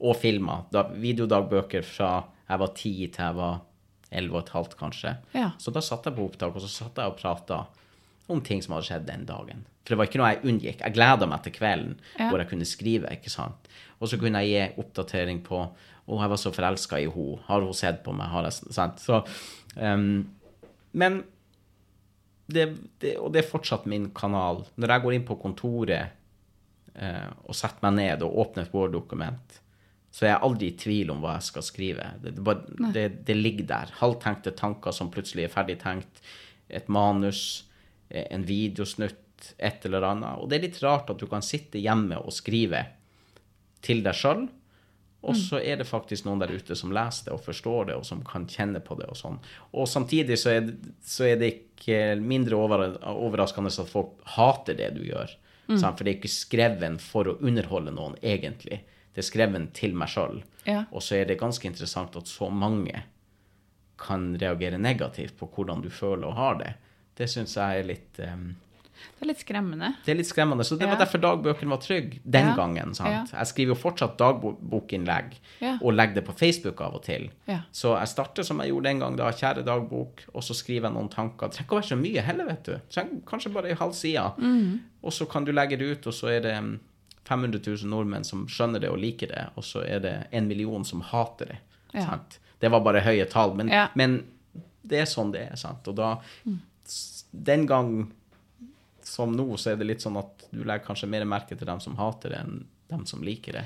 [0.00, 0.60] og filma,
[0.94, 2.10] videodagbøker fra
[2.48, 3.58] jeg var ti til jeg var
[4.10, 5.16] elleve og et halvt, kanskje.
[5.34, 5.50] Ja.
[5.60, 7.66] Så da satt jeg på opptak, og så satt jeg og prata.
[8.28, 9.62] om ting som hadde skjedd den dagen.
[9.86, 10.80] For det var ikke noe jeg unngikk.
[10.84, 12.26] Jeg gleda meg til kvelden Ja.
[12.28, 13.08] hvor jeg kunne skrive.
[13.10, 13.68] ikke sant?
[14.00, 15.56] Og så kunne jeg gi oppdatering på
[16.06, 17.38] å, jeg var så forelska i henne.
[17.46, 18.28] Har hun sett på meg?
[18.28, 19.00] Har jeg, sant?
[19.00, 19.22] Så,
[19.80, 20.28] um,
[20.92, 21.24] men
[22.52, 24.66] det, det, Og det er fortsatt min kanal.
[24.76, 26.10] Når jeg går inn på kontoret
[27.00, 29.60] uh, og setter meg ned og åpner et Word-dokument,
[30.18, 32.04] så er jeg aldri i tvil om hva jeg skal skrive.
[32.18, 33.92] Det, det, bare, det, det ligger der.
[34.00, 36.18] Halvtenkte tanker som plutselig er ferdig tenkt.
[36.66, 37.42] Et manus,
[38.10, 40.40] eh, en videosnutt, et eller annet.
[40.42, 42.82] Og det er litt rart at du kan sitte hjemme og skrive
[43.86, 44.48] til deg sjøl,
[45.28, 48.06] og så er det faktisk noen der ute som leser det og forstår det, og
[48.06, 49.38] som kan kjenne på det og sånn.
[49.74, 50.68] Og samtidig så er,
[51.02, 55.34] så er det ikke mindre over, overraskende at folk hater det du gjør.
[55.68, 55.80] Mm.
[55.82, 58.80] For det er ikke skreven for å underholde noen, egentlig.
[59.18, 60.36] Det er skrevet til meg sjøl.
[60.68, 60.84] Ja.
[60.94, 63.00] Og så er det ganske interessant at så mange
[63.98, 66.72] kan reagere negativt på hvordan du føler og har det.
[67.18, 68.44] Det syns jeg er litt um,
[69.18, 69.88] Det er litt skremmende.
[70.06, 70.62] det er litt skremmende.
[70.66, 72.54] Så det var derfor dagbøkene var trygge den Ja.
[72.54, 72.94] gangen.
[72.94, 73.32] sant?
[73.32, 73.38] Ja.
[73.40, 75.78] Jeg skriver jo fortsatt dagbokinnlegg Ja.
[75.82, 77.30] og legger det på Facebook av og til.
[77.48, 77.60] Ja.
[77.72, 80.94] Så jeg starter som jeg gjorde den gang, da, kjære dagbok, og så skriver jeg
[80.94, 81.48] noen tanker.
[81.48, 82.78] Det trenger ikke å være så mye heller, vet du.
[82.90, 84.32] Trenger kanskje bare ei halv side.
[84.38, 84.80] Mm.
[85.02, 86.78] Og så kan du legge det ut, og så er det mm,
[87.28, 90.84] 500 000 nordmenn som skjønner det og liker det, og så er det en million
[90.88, 91.58] som hater det.
[91.92, 92.06] Ja.
[92.10, 92.38] Sant?
[92.60, 93.88] Det var bare høye tall, men, Ja.
[93.94, 94.22] men
[94.82, 95.56] det er sånn det er.
[95.56, 95.86] sant?
[95.88, 96.16] Og da
[97.32, 98.10] Den gang
[99.04, 101.80] som nå, så er det litt sånn at du legger kanskje mer merke til dem
[101.80, 103.64] som hater det, enn dem som liker det.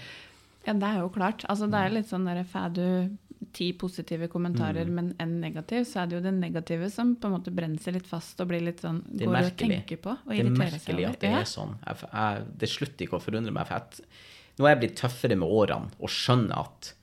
[0.67, 1.45] Ja, det er jo klart.
[1.51, 3.17] Altså, det er litt sånn derre Får du
[3.53, 4.95] ti positive kommentarer, Mm.
[4.95, 7.95] men en negativ, så er det jo det negative som på en måte brenner seg
[7.95, 9.79] litt fast og blir litt sånn Det Går og merkelig.
[9.87, 11.39] tenker på og Det er merkelig at det Ja.
[11.41, 11.77] er sånn.
[11.87, 13.67] Jeg, jeg, det slutter ikke å forundre meg.
[13.67, 14.01] For at,
[14.59, 16.95] nå er jeg blitt tøffere med årene og skjønner at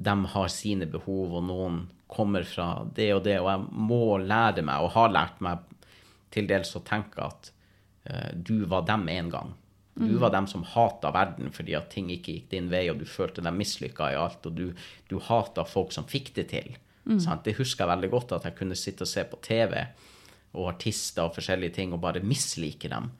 [0.00, 4.62] de har sine behov, og noen kommer fra det og det, og jeg må lære
[4.64, 5.58] meg, og har lært meg
[6.30, 7.50] til dels å tenke at
[8.10, 9.54] uh, du var dem en gang.
[9.94, 13.04] Du var dem som hata verden fordi at ting ikke gikk din vei, og du
[13.04, 14.70] følte deg mislykka i alt, og du,
[15.10, 16.76] du hata folk som fikk det til.
[17.20, 17.42] Sant?
[17.44, 19.74] Det husker jeg veldig godt, at jeg kunne sitte og se på TV
[20.54, 23.10] og artister og forskjellige ting og bare mislike dem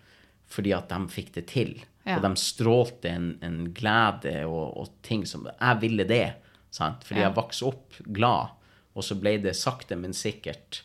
[0.52, 1.70] fordi at de fikk det til.
[2.04, 2.18] Ja.
[2.18, 6.34] Og de strålte en, en glede og, og ting som Jeg ville det,
[6.70, 7.04] sant?
[7.08, 7.28] fordi Ja.
[7.30, 8.52] jeg vokste opp glad,
[8.94, 10.82] og så ble det sakte, men sikkert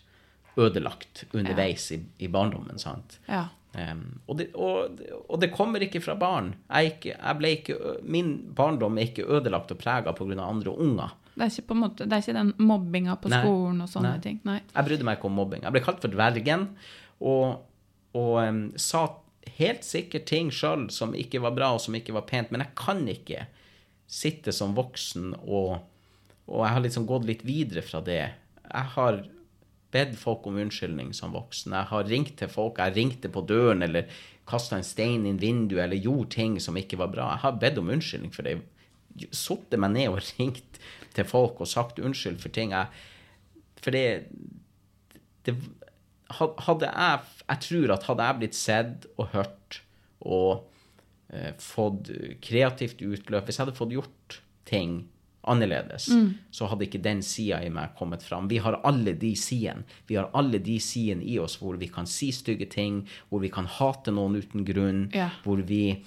[0.57, 2.79] ødelagt underveis i, i barndommen.
[2.79, 3.19] sant?
[3.77, 6.53] Em, og, det, og, og det kommer ikke fra barn.
[6.65, 7.77] Jeg, ikke, jeg ikke,
[8.09, 10.37] min barndom er ikke ødelagt og prega pga.
[10.41, 11.13] andre unger.
[11.37, 13.43] Det er ikke på en måte, det er ikke den mobbinga på Nei.
[13.43, 14.23] skolen og sånne Nei.
[14.23, 14.39] ting.
[14.49, 14.57] Nei.
[14.73, 15.67] Jeg brydde meg ikke om mobbing.
[15.67, 16.65] Jeg ble kalt for dvergen,
[17.21, 17.59] og,
[18.17, 19.03] og um, sa
[19.59, 22.73] helt sikkert ting sjøl som ikke var bra, og som ikke var pent, men jeg
[22.79, 23.45] kan ikke
[24.09, 25.77] sitte som voksen og,
[26.47, 28.21] og jeg har liksom gått litt videre fra det.
[28.63, 29.21] Jeg har
[29.97, 31.73] bedt folk om unnskyldning som voksen.
[31.75, 34.07] Jeg har ringt til folk, jeg ringte på døren eller
[34.47, 37.31] kasta en stein inn vinduet eller gjorde ting som ikke var bra.
[37.33, 38.59] Jeg har bedt om unnskyldning for det.
[39.35, 40.79] Satt meg ned og ringt
[41.17, 42.85] til folk og sagt unnskyld for ting jeg
[43.81, 44.29] For det,
[45.47, 45.55] det
[46.37, 49.79] Hadde jeg Jeg tror at hadde jeg blitt sett og hørt
[50.27, 50.67] og
[51.31, 52.11] eh, fått
[52.43, 54.99] kreativt utløp Hvis jeg hadde fått gjort ting
[55.49, 56.09] annerledes,
[56.51, 58.47] så hadde ikke den sida i meg kommet fram.
[58.51, 59.83] Vi har alle de sidene.
[60.07, 63.49] Vi har alle de sidene i oss hvor vi kan si stygge ting, hvor vi
[63.49, 65.29] kan hate noen uten grunn, Ja.
[65.43, 66.03] hvor vi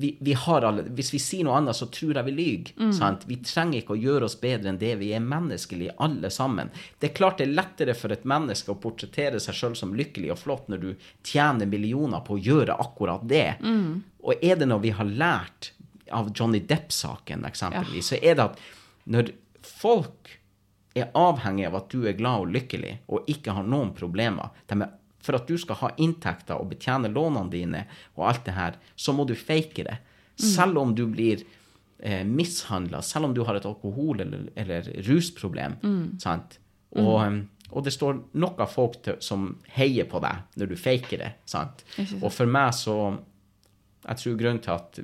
[0.00, 2.70] vi, vi har alle, Hvis vi sier noe annet, så tror jeg vi lyver.
[2.78, 3.16] Mm.
[3.28, 6.70] Vi trenger ikke å gjøre oss bedre enn det vi er menneskelige, alle sammen.
[6.98, 10.32] Det er klart det er lettere for et menneske å portrettere seg sjøl som lykkelig
[10.32, 10.88] og flott når du
[11.26, 13.56] tjener millioner på å gjøre akkurat det.
[14.22, 15.72] Og er det noe vi har lært
[16.12, 18.60] av Johnny Depp-saken, eksempelvis, så er det at
[19.10, 19.32] når
[19.66, 20.36] folk
[20.98, 24.50] er avhengig av at du er glad og lykkelig og ikke har noen problemer.
[24.68, 24.88] Er,
[25.22, 27.84] for at du skal ha inntekter og betjene lånene dine
[28.16, 29.98] og alt det her, så må du fake det.
[30.40, 31.42] Selv om du blir
[32.00, 35.76] eh, mishandla, selv om du har et alkohol- eller, eller rusproblem.
[36.18, 36.58] Sant?
[36.96, 40.76] Og, um, og det står nok av folk til, som heier på deg når du
[40.80, 41.28] faker det.
[41.46, 41.84] Sant.
[42.22, 42.96] Og for meg så
[44.08, 44.98] Jeg tror grunnen til at,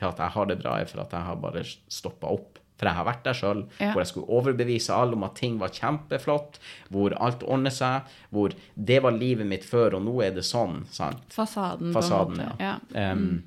[0.00, 2.56] til at jeg har det bra, er for at jeg har bare stoppa opp.
[2.80, 3.90] For jeg har vært der sjøl, Ja.
[3.92, 6.56] hvor jeg skulle overbevise alle om at ting var kjempeflott,
[6.88, 10.86] hvor alt ordner seg, hvor det var livet mitt før, og nå er det sånn.
[10.88, 11.26] sant?
[11.28, 12.54] Fasaden, Fasaden, ja.
[12.58, 12.78] ja.
[13.14, 13.20] Mm.
[13.20, 13.42] Um,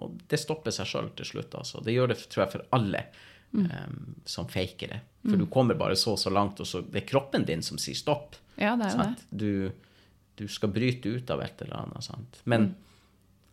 [0.00, 1.82] og det stopper seg sjøl til slutt, altså.
[1.84, 3.04] Det gjør det, tror jeg, for alle
[3.52, 3.64] Mm.
[3.66, 5.00] um, som faker det.
[5.26, 7.96] For du kommer bare så så langt, og så det er kroppen din som sier
[7.98, 8.36] stopp.
[8.56, 9.24] ja, det er sant?
[9.32, 9.38] det.
[9.38, 9.72] Du,
[10.36, 12.04] du skal bryte ut av et eller annet.
[12.04, 12.38] Sant?
[12.44, 12.74] Men Mm.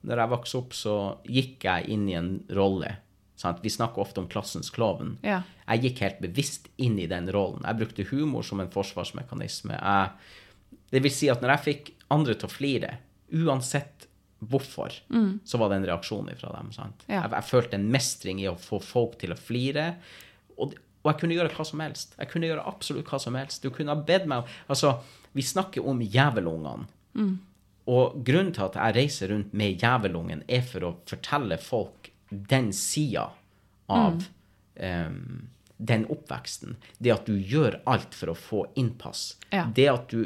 [0.06, 2.96] Når jeg vokste opp, så gikk jeg inn i en rolle.
[3.38, 3.60] Sant?
[3.62, 5.16] Vi snakker ofte om klassens klovn.
[5.26, 5.42] Ja.
[5.68, 7.66] Jeg gikk helt bevisst inn i den rollen.
[7.66, 9.78] Jeg brukte humor som en forsvarsmekanisme.
[9.78, 10.10] Jeg
[10.90, 12.94] Det vil si at når jeg fikk andre til å flire,
[13.36, 14.06] uansett
[14.40, 14.94] hvorfor,
[15.44, 16.72] så var det en reaksjon fra dem.
[16.72, 17.04] sant?
[17.08, 17.24] Ja.
[17.26, 19.96] Jeg, jeg følte en mestring i å få folk til å flire.
[20.58, 22.16] Og, og jeg kunne gjøre hva som helst.
[22.18, 23.62] Jeg kunne gjøre absolutt hva som helst.
[23.66, 24.94] Du kunne ha bedt meg om Altså,
[25.34, 26.88] vi snakker om jævelungene.
[27.88, 32.74] Og grunnen til at jeg reiser rundt med jævelungen, er for å fortelle folk den
[32.76, 33.30] sida
[33.90, 34.26] av
[34.76, 35.48] em,
[35.80, 36.76] den oppveksten.
[37.00, 39.36] Det at du gjør alt for å få innpass.
[39.54, 39.68] Ja.
[39.74, 40.26] Det at du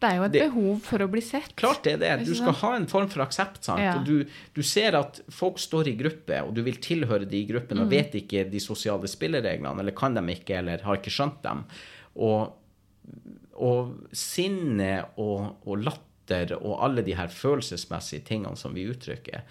[0.00, 1.56] Det er jo et Det- behov for å bli sett.
[1.56, 2.26] Klart det er det.
[2.26, 3.64] Du skal ha en form for aksept.
[3.64, 3.80] sant?
[3.82, 3.96] Ja.
[3.98, 4.24] Og du,
[4.54, 7.90] du ser at folk står i gruppe, og du vil tilhøre de i gruppen, og
[7.90, 11.64] vet ikke de sosiale spillereglene, eller kan dem ikke, eller har ikke skjønt dem.
[12.16, 12.52] Og,
[13.58, 16.04] og sinne og, og latter
[16.58, 19.42] og alle de her følelsesmessige tingene som vi uttrykker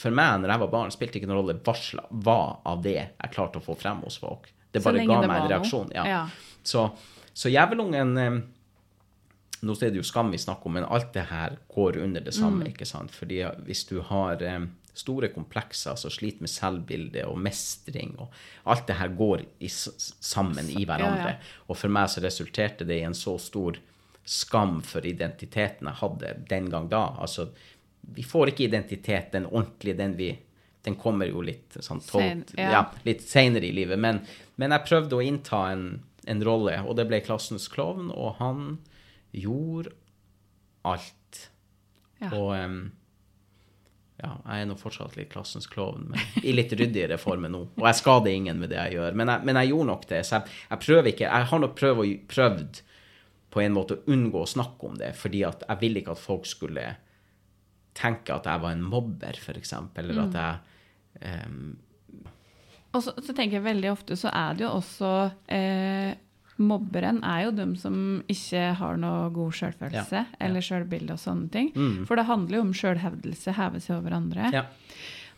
[0.00, 3.32] For meg, når jeg var barn, spilte ikke noen rolle varsla hva av det jeg
[3.32, 4.48] klarte å få frem hos folk.
[4.70, 5.92] Det bare ga det meg en reaksjon.
[5.94, 6.06] Ja.
[6.08, 6.22] Ja.
[6.66, 6.88] Så,
[7.32, 8.16] så jævelungen
[9.60, 12.34] nå er det jo skam vi snakker om, men alt det her går under det
[12.34, 12.66] samme.
[12.70, 13.12] ikke sant?
[13.12, 14.42] Fordi hvis du har
[14.96, 18.32] store komplekser, altså sliter med selvbilde og mestring, og
[18.72, 21.36] alt det her går i, sammen i hverandre.
[21.36, 21.60] Ja, ja.
[21.68, 23.78] Og for meg så resulterte det i en så stor
[24.24, 27.04] skam for identiteten jeg hadde den gang da.
[27.18, 27.48] Altså,
[28.14, 30.30] vi får ikke identitet, den ordentlige, den vi
[30.82, 32.70] den kommer jo litt sånn Sen- ja.
[32.72, 34.00] ja, litt senere i livet.
[34.00, 34.22] Men,
[34.56, 35.84] men jeg prøvde å innta en,
[36.24, 38.78] en rolle, og det ble klassens klovn, og han
[39.36, 39.92] gjorde
[40.88, 41.42] alt.
[42.20, 42.32] Ja.
[42.32, 42.80] Og um,
[44.20, 47.62] ja, jeg er nå fortsatt litt klassens klovn, men i litt ryddigere form nå.
[47.80, 50.22] Og jeg skader ingen med det jeg gjør, men jeg, men jeg gjorde nok det.
[50.28, 52.80] Så jeg, jeg prøver ikke Jeg har nok prøvd, prøvd
[53.50, 56.46] på en måte unngå å snakke om det, fordi at jeg ville ikke at folk
[56.46, 56.86] skulle
[57.98, 61.70] tenke at jeg var en mobber, f.eks., eller at jeg um...
[62.90, 65.10] Og så, så tenker jeg veldig ofte så er det jo også
[65.54, 66.16] eh,
[66.60, 67.94] Mobberen er jo dem som
[68.28, 71.70] ikke har noe god sjølfølelse Ja, eller sjølbilde og sånne ting.
[71.72, 72.02] Mm.
[72.08, 74.50] For det handler jo om sjølhevdelse, heve seg over andre.
[74.52, 74.66] Ja.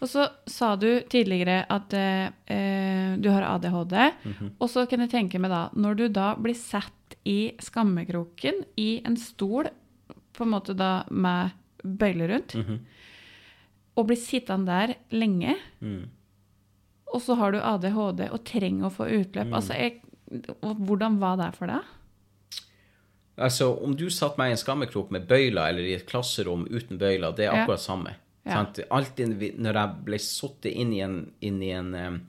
[0.02, 3.94] Og så sa du tidligere at eh, eh, du har ADHD.
[4.24, 4.50] Mhm.
[4.58, 6.90] Og så kan jeg tenke meg da, når du da blir satt
[7.24, 9.68] i skammekroken i en stol,
[10.32, 11.52] på en måte da med
[11.84, 12.78] bøyle rundt, Mhm.
[13.96, 16.08] og blir sittende der lenge, Mm.
[17.14, 19.46] og så har du ADHD og trenger å få utløp.
[19.48, 19.54] Mm.
[19.54, 20.00] Altså, jeg,
[20.62, 21.82] hvordan var det for deg?
[23.38, 26.98] Altså, om du satte meg i en skammekrok med bøyler eller i et klasserom uten
[26.98, 27.64] bøyler, det er Ja.
[27.66, 28.14] akkurat samme.
[28.44, 28.52] Ja.
[28.64, 28.80] Sant?
[28.90, 32.20] Alltid når jeg ble satt inn i en, inn i, en um,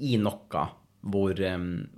[0.00, 0.68] i noe
[1.10, 1.38] hvor,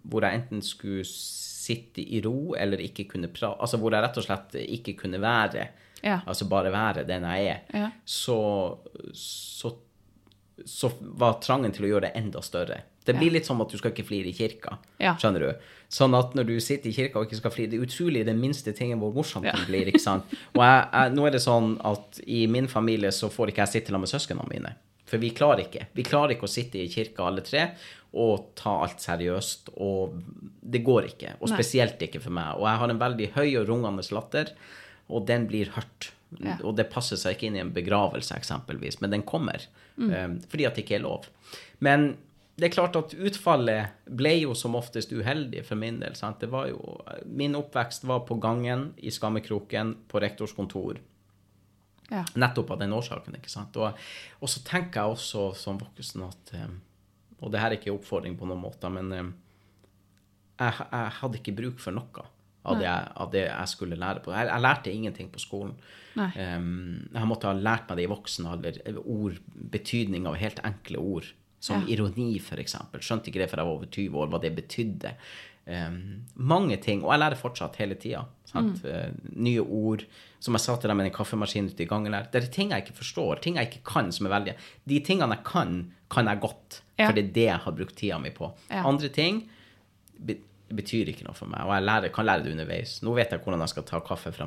[0.09, 4.17] hvor jeg enten skulle sitte i ro eller ikke kunne prate Altså hvor jeg rett
[4.21, 5.67] og slett ikke kunne være.
[6.05, 6.21] Ja.
[6.31, 7.61] Altså bare være den jeg er.
[7.75, 7.89] Ja.
[8.09, 8.39] Så,
[9.15, 9.73] så,
[10.65, 12.81] så var trangen til å gjøre det enda større.
[13.09, 13.39] Det blir Ja.
[13.39, 14.77] litt som at du skal ikke flire i kirka.
[15.01, 15.53] Skjønner du?
[15.89, 18.41] Sånn at når du sitter i kirka og ikke skal flire, det er utrolig den
[18.43, 19.89] minste tingen hvor morsomt den blir.
[19.89, 20.25] ikke sant?
[20.55, 23.73] Og jeg, jeg, nå er det sånn at i min familie så får ikke jeg
[23.79, 24.75] sitte sammen med søsknene mine.
[25.09, 25.87] For vi klarer ikke.
[25.97, 27.71] Vi klarer ikke å sitte i kirka alle tre
[28.19, 29.73] og ta alt seriøst.
[29.79, 30.19] Og
[30.63, 31.37] det går ikke.
[31.41, 32.59] Og spesielt ikke for meg.
[32.59, 34.55] Og jeg har en veldig høy og rungende latter,
[35.09, 36.13] og den blir hørt.
[36.43, 36.59] Ja.
[36.61, 39.63] Og det passer seg ikke inn i en begravelse, eksempelvis, men den kommer.
[39.99, 41.25] eh, fordi at det ikke er lov.
[41.81, 42.17] Men
[42.59, 46.17] det er klart at utfallet ble jo som oftest uheldig for min del.
[46.19, 46.41] Sant?
[46.43, 50.99] Det var jo, min oppvekst var på gangen i skammekroken på rektors kontor.
[52.11, 52.25] Ja.
[52.35, 53.37] Nettopp av den årsaken.
[53.39, 53.77] ikke sant?
[53.77, 53.95] Og,
[54.41, 56.69] og så tenker jeg også som voksen at eh,
[57.43, 59.31] Og det her er ikke oppfordring på noen måte, men eh,
[60.59, 62.27] jeg, jeg hadde ikke bruk for noe
[62.69, 64.33] av det, jeg, av det jeg skulle lære på.
[64.35, 65.75] Jeg, jeg lærte ingenting på skolen.
[66.19, 68.81] Um, jeg måtte ha lært meg det i voksen alder.
[69.05, 69.39] Ord,
[69.73, 71.29] betydning av helt enkle ord.
[71.61, 71.95] Som Ja.
[71.97, 73.03] ironi, eksempel.
[73.03, 75.15] Skjønte ikke det før jeg var over 20 år, hva det betydde.
[75.67, 77.03] Um, mange ting.
[77.03, 78.27] Og jeg lærer fortsatt hele tida.
[78.55, 78.75] Mm.
[79.37, 80.05] nye ord.
[80.41, 82.29] Som jeg sa til deg med den kaffemaskinen ute i gangen der.
[82.31, 84.53] Det er ting jeg ikke forstår, ting jeg ikke kan, som er veldig
[84.87, 85.73] De tingene jeg kan,
[86.11, 86.83] kan jeg godt.
[86.99, 87.09] Ja.
[87.09, 88.53] For det er det jeg har brukt tida mi på.
[88.71, 88.85] Ja.
[88.87, 89.41] Andre ting
[90.19, 92.99] be- betyr ikke noe for meg, og jeg lærer, kan lære det underveis.
[93.03, 94.47] Nå vet jeg hvordan jeg skal ta kaffe fra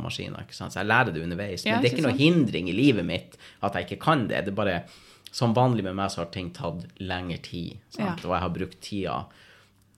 [0.53, 0.71] sant?
[0.73, 1.65] så jeg lærer det underveis.
[1.65, 4.45] Ja, Men det er ikke noe hindring i livet mitt at jeg ikke kan det.
[4.45, 4.83] Det er bare
[5.31, 7.79] som vanlig med meg så har ting tatt lengre tid?
[7.97, 8.13] Ja.
[8.13, 9.25] og jeg har brukt tida,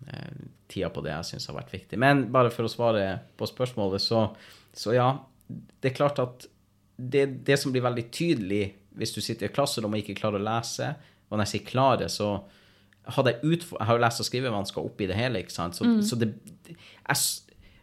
[0.07, 0.31] eh,
[0.69, 1.97] tida på det jeg syns har vært viktig.
[1.99, 4.27] Men bare for å svare på spørsmålet, så,
[4.73, 5.11] så ja,
[5.47, 6.47] det er klart at
[6.97, 8.63] det, det som blir veldig tydelig
[8.97, 10.91] hvis du sitter i et klasserom og ikke klarer å lese,
[11.29, 12.27] og når jeg sier klare, så
[13.15, 13.79] hadde jeg utfor...
[13.79, 15.79] Jeg har jo lest- og skrivevansker oppi det hele, ikke sant?
[15.79, 16.29] Så, så det
[16.69, 17.17] jeg,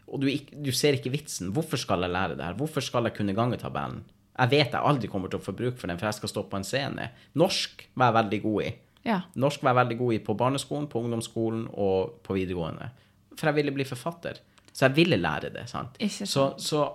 [0.07, 0.29] Og du,
[0.65, 1.51] du ser ikke vitsen.
[1.55, 2.55] Hvorfor skal jeg lære det her?
[2.59, 4.05] Hvorfor skal jeg kunne gangetabellen?
[4.31, 6.45] Jeg vet jeg aldri kommer til å få bruk for den, for jeg skal stå
[6.49, 7.09] på en scene.
[7.37, 8.71] Norsk var jeg veldig god i.
[9.05, 9.19] Ja.
[9.43, 12.89] Norsk var jeg veldig god i på barneskolen, på ungdomsskolen og på videregående.
[13.35, 14.39] For jeg ville bli forfatter.
[14.73, 15.65] Så jeg ville lære det.
[15.69, 15.97] sant?
[16.27, 16.85] Så, så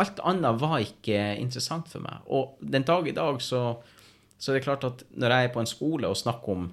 [0.00, 2.22] alt annet var ikke interessant for meg.
[2.32, 3.76] Og den dag i dag så,
[4.38, 6.70] så er det klart at når jeg er på en skole og snakker om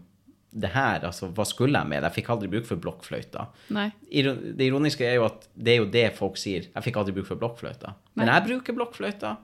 [0.57, 2.07] det her, altså hva skulle jeg med det?
[2.10, 3.43] Jeg fikk aldri bruk for blokkfløyta.
[3.75, 3.89] Nei.
[4.07, 6.69] Det ironiske er jo at det er jo det folk sier.
[6.73, 7.91] Jeg fikk aldri bruk for blokkfløyta.
[8.17, 9.36] Men jeg bruker blokkfløyta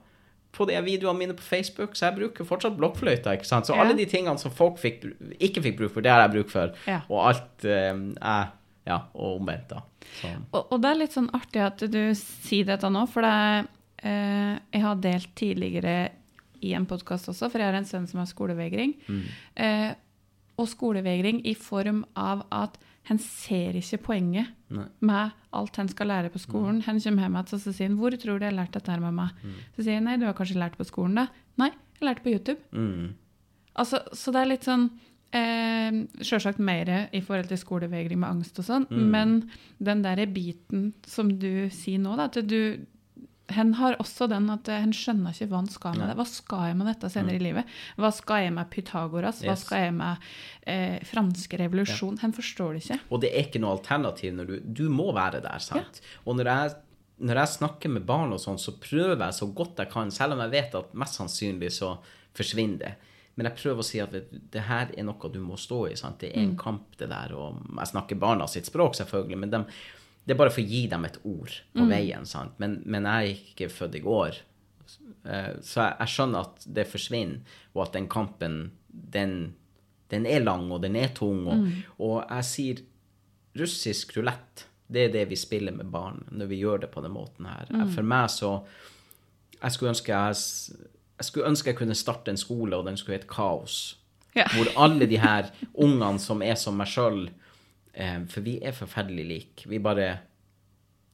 [0.54, 3.32] på de videoene mine på Facebook, så jeg bruker fortsatt blokkfløyta.
[3.36, 3.66] ikke sant?
[3.68, 3.82] Så Ja.
[3.84, 5.04] alle de tingene som folk fikk,
[5.38, 6.72] ikke fikk bruk for, det har jeg bruk for.
[6.88, 7.00] Ja.
[7.10, 8.44] Og alt eh,
[8.84, 9.82] Ja, og omvendt, da.
[10.52, 13.66] Og, og det er litt sånn artig at du sier dette nå, for det
[14.04, 15.94] eh, jeg har delt tidligere
[16.64, 18.94] i en podkast også, for jeg har en sønn som har skolevegring.
[19.60, 19.92] Eh,
[20.60, 22.76] og skolevegring i form av at
[23.08, 24.86] han ser ikke poenget Nei.
[25.04, 26.78] med alt han skal lære på skolen.
[26.86, 28.90] Han kommer hjem igjen og så sier han, 'Hvor tror du jeg har lært dette
[28.90, 29.32] her, mamma?'
[29.76, 31.70] Så sier han, 'Nei, du har kanskje lært på skolen, da?' 'Nei,
[32.00, 32.64] jeg lærte på YouTube'.
[32.72, 33.14] mm,
[33.76, 34.90] Altså, så det er litt sånn
[35.34, 39.40] eh, Sjølsagt mer i forhold til skolevegring med angst og sånn, men
[39.82, 42.86] den derre biten som du sier nå, da, at du
[43.52, 46.14] Hen har også den at eh, hen skjønner ikke hva han skal med det.
[46.16, 47.74] Hva skal jeg med dette senere i livet?
[48.00, 49.42] Hva skal jeg med Pythagoras?
[49.44, 49.64] Hva Yes.
[49.66, 50.24] skal jeg med
[50.72, 52.16] eh, fransk revolusjon?
[52.22, 52.98] Hen forstår det ikke.
[53.12, 56.00] Og det er ikke noe alternativ når du Du må være der, sant?
[56.24, 56.72] Og når jeg,
[57.20, 60.32] når jeg snakker med barn og sånn, så prøver jeg så godt jeg kan, selv
[60.38, 61.98] om jeg vet at mest sannsynlig så
[62.34, 62.94] forsvinner det.
[63.36, 64.12] Men jeg prøver å si at
[64.54, 65.94] det her er noe du må stå i.
[65.98, 66.18] sant?
[66.20, 67.32] Det er en kamp, det der.
[67.34, 69.66] Og jeg snakker barna sitt språk, selvfølgelig, men dem-
[70.26, 72.24] det er bare for å gi dem et ord på veien.
[72.26, 72.52] sant?
[72.58, 74.38] Men, men jeg er ikke født i går.
[75.26, 77.40] Eh, Så jeg, jeg skjønner at det forsvinner,
[77.74, 79.54] og at den kampen, den,
[80.10, 81.46] den er lang, og den er tung.
[81.48, 81.68] Og,
[81.98, 82.82] og jeg sier
[83.56, 87.12] russisk rulett, det er det vi spiller med barn når vi gjør det på den
[87.14, 87.66] måten her.
[87.94, 88.64] For meg så
[89.62, 90.34] Jeg skulle ønske jeg,
[91.18, 93.96] jeg skulle ønske jeg kunne starte en skole, og den skulle hete Kaos.
[94.34, 94.44] Ja.
[94.50, 97.28] Hvor alle de her ungene som er som meg sjøl
[97.94, 99.68] eh, For vi er forferdelig like.
[99.70, 100.08] Vi bare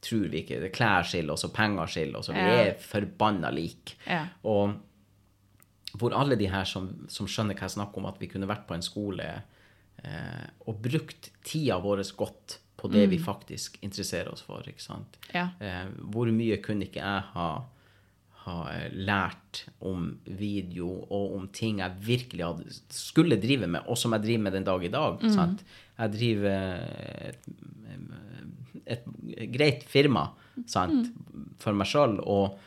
[0.01, 2.63] tror vi ikke det Klær skiller oss, og penger skiller oss, og vi Ja.
[2.71, 3.93] er forbanna like.
[4.07, 4.23] Ja.
[4.43, 4.73] Og
[5.99, 8.65] hvor alle de her som, som skjønner hva jeg snakker om, at vi kunne vært
[8.65, 9.27] på en skole
[10.03, 14.63] eh, og brukt tida vår godt på det vi faktisk interesserer oss for.
[14.65, 15.19] ikke sant?
[15.35, 15.49] Ja.
[15.61, 17.49] Eh, hvor mye kunne ikke jeg ha,
[18.45, 23.99] ha eh, lært om video og om ting jeg virkelig hadde, skulle drive med, og
[23.99, 25.21] som jeg driver med den dag i dag.
[25.33, 25.63] sant?
[26.01, 26.81] Jeg driver
[27.29, 27.51] et,
[28.97, 29.05] et
[29.53, 30.31] greit firma
[30.65, 31.11] sant?
[31.61, 32.57] for meg sjøl, og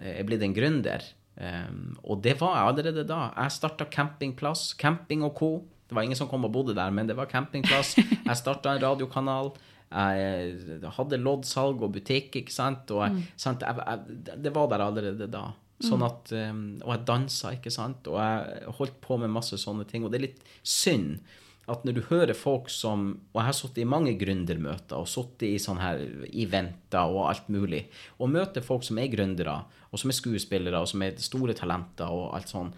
[0.00, 1.04] er blitt en gründer.
[1.40, 3.20] Um, og det var jeg allerede da.
[3.36, 5.50] Jeg starta campingplass, camping og co.
[5.88, 7.96] Det var ingen som kom og bodde der, men det var campingplass.
[8.28, 9.48] Jeg starta en radiokanal.
[9.90, 12.90] Jeg hadde loddsalg og butikk, ikke sant.
[12.94, 13.64] Og jeg, sant?
[13.66, 15.48] Jeg, jeg, det var der allerede da.
[15.80, 18.08] Sånn at, um, og jeg dansa, ikke sant.
[18.10, 20.04] Og jeg holdt på med masse sånne ting.
[20.04, 21.22] Og det er litt synd
[21.70, 25.46] at når du hører folk som Og jeg har sittet i mange gründermøter og sittet
[25.52, 26.00] i sånne her
[26.30, 27.84] eventer og alt mulig,
[28.18, 32.10] og møter folk som er gründere, og som er skuespillere, og som er store talenter
[32.10, 32.72] og alt sånn.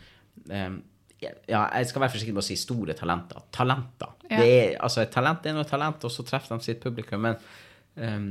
[1.48, 3.42] Ja, jeg skal være forsiktig med å si store talenter.
[3.54, 4.14] Talenter.
[4.28, 4.38] Ja.
[4.40, 7.22] Det er, altså, et talent er noe talent, og så treffer de sitt publikum.
[7.28, 7.36] Men,
[7.96, 8.30] um,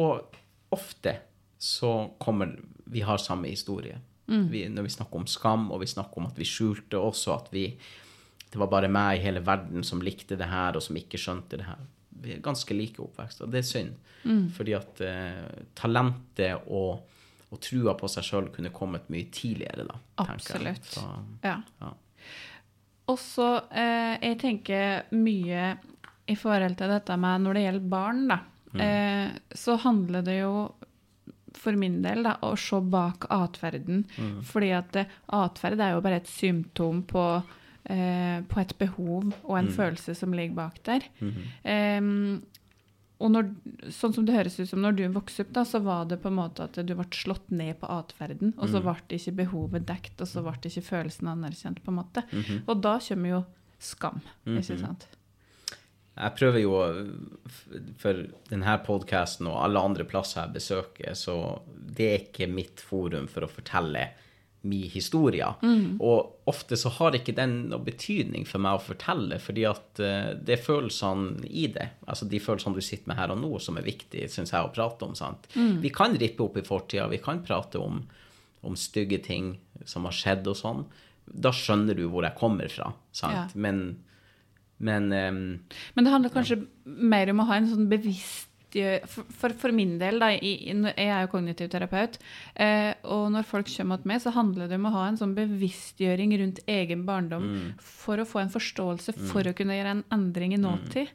[0.00, 0.36] og
[0.72, 1.16] ofte
[1.60, 2.56] så kommer
[2.90, 3.98] Vi har samme historie.
[4.50, 7.50] Vi, når vi snakker om skam, og vi snakker om at vi skjulte også at
[7.54, 7.64] vi
[8.50, 11.58] det var bare meg i hele verden som likte det her, og som ikke skjønte
[11.60, 11.82] det her.
[12.20, 13.92] Vi er ganske like oppvekst, og det er synd.
[14.56, 17.04] Fordi at uh, talentet og,
[17.50, 20.00] og trua på seg sjøl kunne kommet mye tidligere, da.
[20.24, 20.90] Absolutt.
[20.96, 21.06] Så,
[21.46, 21.60] Ja.
[21.80, 21.92] ja.
[23.10, 25.76] Og så eh, jeg tenker mye
[26.30, 28.36] i forhold til dette med når det gjelder barn, da,
[28.78, 30.52] eh, så handler det jo
[31.58, 34.04] for min del da, å se bak atferden.
[34.46, 37.24] Fordi at eh, atferd er jo bare et symptom på,
[37.90, 41.02] eh, på et behov og en følelse som ligger bak der.
[41.64, 42.42] Em,
[43.20, 43.50] og når,
[43.92, 46.30] sånn som det høres ut som når du vokste opp, da, så var det på
[46.30, 50.14] en måte at du ble slått ned på atferden, og så ble ikke behovet dekt,
[50.24, 52.24] og så ble ikke følelsen anerkjent, på en måte.
[52.64, 53.40] Og da kommer jo
[53.80, 55.04] skam, ikke sant?
[56.20, 56.72] Jeg prøver jo
[58.00, 61.36] for denne podkasten og alle andre plasser jeg besøker, så
[61.70, 64.08] det er ikke mitt forum for å fortelle
[64.62, 65.46] min historie.
[66.00, 70.32] Og ofte så har ikke den noe betydning for meg å fortelle, fordi at eh,
[70.36, 73.78] det er følelsene i det, altså de følelsene du sitter med her og nå, som
[73.80, 75.16] er viktig, syns jeg, å prate om.
[75.18, 75.48] sant?
[75.54, 78.02] Vi kan rippe opp i fortida, vi kan prate om,
[78.66, 79.54] om stygge ting
[79.88, 80.84] som har skjedd og sånn.
[81.24, 83.54] Da skjønner du hvor jeg kommer fra, sant?
[83.54, 83.66] Ja.
[83.66, 83.84] Men
[84.80, 85.40] men um,
[85.92, 88.49] Men det handler kanskje mer om å ha en sånn bevisst
[89.06, 92.18] for, for, for min del, da, jeg er jo kognitiv terapeut,
[92.54, 95.34] eh, og når folk kommer til meg, så handler det om å ha en sånn
[95.34, 97.48] bevisstgjøring rundt egen barndom
[97.82, 101.10] for å få en forståelse for å kunne gjøre en endring i nåtid.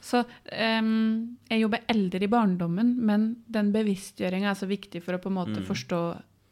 [0.00, 5.20] Så um, jeg jobber eldre i barndommen, men den bevisstgjøringa er så viktig for å
[5.20, 5.66] på en måte Mm.
[5.68, 5.98] forstå,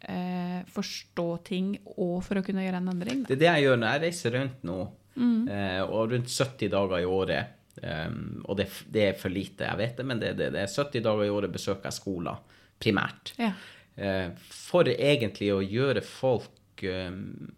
[0.05, 3.23] eh, forstå ting og for å kunne gjøre en endring.
[3.23, 3.29] Da.
[3.29, 5.49] Det er det jeg gjør når jeg reiser rundt nå, Mm.
[5.49, 7.47] eh, og rundt 70 dager i året.
[7.83, 10.73] Um, og det, det er for lite, jeg vet det, men det, det, det er
[10.73, 12.41] 70 dager i året besøker jeg skoler,
[12.83, 13.35] primært.
[13.39, 13.53] Ja.
[13.99, 17.49] Uh, for egentlig å gjøre folk um,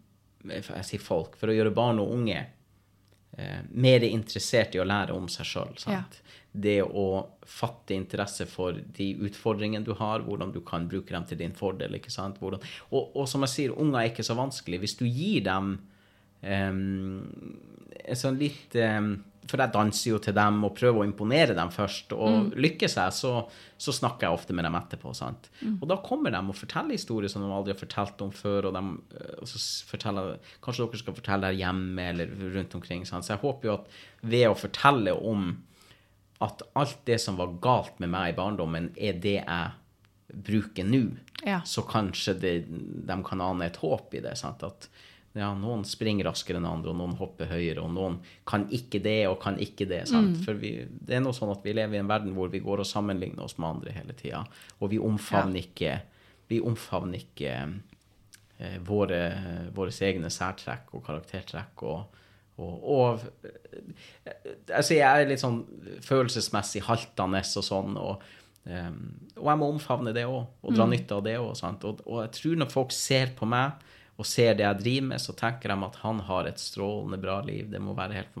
[0.49, 5.13] Jeg sier folk, for å gjøre barn og unge uh, mer interessert i å lære
[5.13, 5.75] om seg sjøl.
[5.85, 6.03] Ja.
[6.51, 7.07] Det å
[7.47, 11.95] fatte interesse for de utfordringene du har, hvordan du kan bruke dem til din fordel.
[12.01, 14.81] Hvordan, og, og som jeg sier, unger er ikke så vanskelig.
[14.81, 15.75] Hvis du gir dem
[16.41, 17.21] um,
[18.01, 19.13] en sånn litt um,
[19.49, 22.13] For jeg danser jo til dem og prøver å imponere dem først.
[22.13, 23.31] Og lykkes jeg, så,
[23.81, 25.15] så snakker jeg ofte med dem etterpå.
[25.17, 25.49] sant?
[25.81, 28.69] Og da kommer de og forteller historier som de aldri har fortalt om før.
[28.69, 33.03] Og, de, eh, og så forteller Kanskje dere skal fortelle her hjemme eller rundt omkring.
[33.09, 33.25] sant?
[33.25, 33.89] Så jeg håper jo at
[34.21, 35.51] ved å fortelle om
[36.41, 39.71] at alt det som var galt med meg i barndommen, er det jeg
[40.31, 41.59] bruker nå, Ja.
[41.65, 42.53] så kanskje det,
[43.07, 44.37] de kan ane et håp i det.
[44.37, 44.63] sant?
[44.63, 44.87] At
[45.37, 48.17] ja, noen springer raskere enn andre, og noen hopper høyere, og noen
[48.47, 50.03] kan ikke det og kan ikke det.
[50.09, 50.41] sant?
[50.45, 52.83] For vi, det er noe sånn at vi lever i en verden hvor vi går
[52.83, 54.43] og sammenligner oss med andre hele tida,
[54.79, 55.99] og vi omfavner ikke,
[56.51, 57.53] vi omfavner ikke
[58.59, 59.21] eh, våre,
[59.75, 61.87] våre egne særtrekk og karaktertrekk.
[61.87, 62.17] og
[62.61, 64.35] og, og eh,
[64.75, 65.61] altså jeg er litt sånn
[66.05, 68.25] følelsesmessig haltende og sånn, og,
[68.67, 68.99] um,
[69.37, 71.55] og jeg må omfavne det òg, og dra nytte av det òg.
[71.55, 73.87] Og, og jeg tror når folk ser på meg
[74.21, 77.39] og ser det jeg driver med, så tenker de at han har et strålende bra
[77.47, 77.71] liv.
[77.71, 78.35] Det må være helt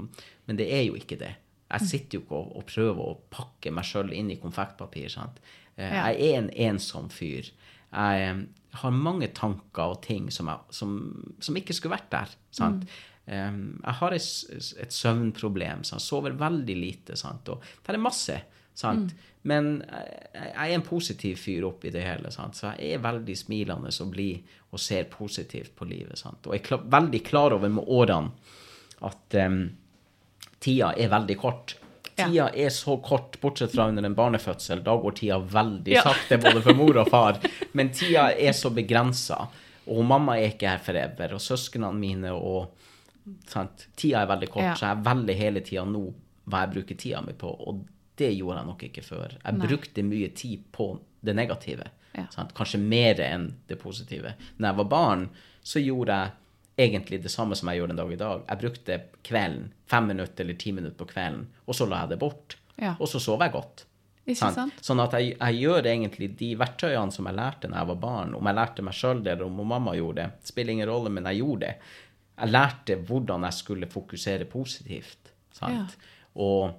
[0.45, 1.31] Men det er jo ikke det.
[1.71, 5.09] Jeg sitter jo ikke og, og prøver å pakke meg sjøl inn i konfektpapir.
[5.09, 5.39] sant?
[5.75, 7.49] Eh, Jeg er en ensom fyr.
[7.91, 8.43] Jeg eh,
[8.83, 10.93] har mange tanker og ting som, jeg, som,
[11.39, 12.37] som ikke skulle vært der.
[12.51, 12.85] sant?
[13.31, 13.79] Mm.
[13.83, 14.29] jeg har et,
[14.83, 17.15] et søvnproblem, så jeg sover veldig lite.
[17.19, 17.49] sant?
[17.53, 18.37] Og det er masse.
[18.73, 19.13] Sant?
[19.43, 22.55] Men jeg, jeg er en positiv fyr oppi det hele, sant?
[22.55, 26.17] så jeg er veldig smilende og blid og ser positivt på livet.
[26.17, 26.45] sant?
[26.47, 28.31] Og jeg er klar, veldig klar over med årene
[29.01, 29.63] at um,
[30.61, 31.75] tida er veldig kort.
[32.15, 34.83] Tida er så kort, bortsett fra under en barnefødsel.
[34.85, 36.03] Da går tida veldig Ja.
[36.05, 37.39] sakte, både for mor og far.
[37.73, 39.47] Men tida er så begrensa.
[39.87, 42.69] Og mamma er ikke her forever, og søsknene mine og
[43.49, 43.87] sant?
[43.97, 44.75] Tida er veldig kort, Ja.
[44.75, 46.03] så jeg velger hele tida nå
[46.47, 47.49] hva jeg bruker tida mi på.
[47.67, 47.81] Og
[48.21, 49.35] det gjorde jeg nok ikke før.
[49.37, 49.67] Jeg Nei.
[49.67, 50.91] brukte mye tid på
[51.21, 51.89] det negative.
[52.15, 52.27] Ja.
[52.57, 54.35] Kanskje mer enn det positive.
[54.57, 55.27] Når jeg var barn,
[55.63, 56.37] så gjorde jeg
[56.87, 58.43] egentlig det samme som jeg gjør den dag i dag.
[58.47, 62.19] Jeg brukte kvelden, fem minutter eller ti minutter på kvelden, og så la jeg det
[62.21, 62.57] bort.
[62.81, 62.95] Ja.
[62.97, 63.85] Og så sov jeg godt.
[64.37, 64.55] Sant?
[64.55, 64.77] sant?
[64.85, 68.35] Sånn at jeg, jeg gjør egentlig de verktøyene som jeg lærte når jeg var barn.
[68.37, 71.27] Om jeg lærte meg sjøl det, eller om mamma gjorde det, spiller ingen rolle, men
[71.29, 71.73] jeg gjorde det.
[72.41, 75.33] Jeg lærte hvordan jeg skulle fokusere positivt.
[75.57, 75.97] Sant?
[76.39, 76.71] Og,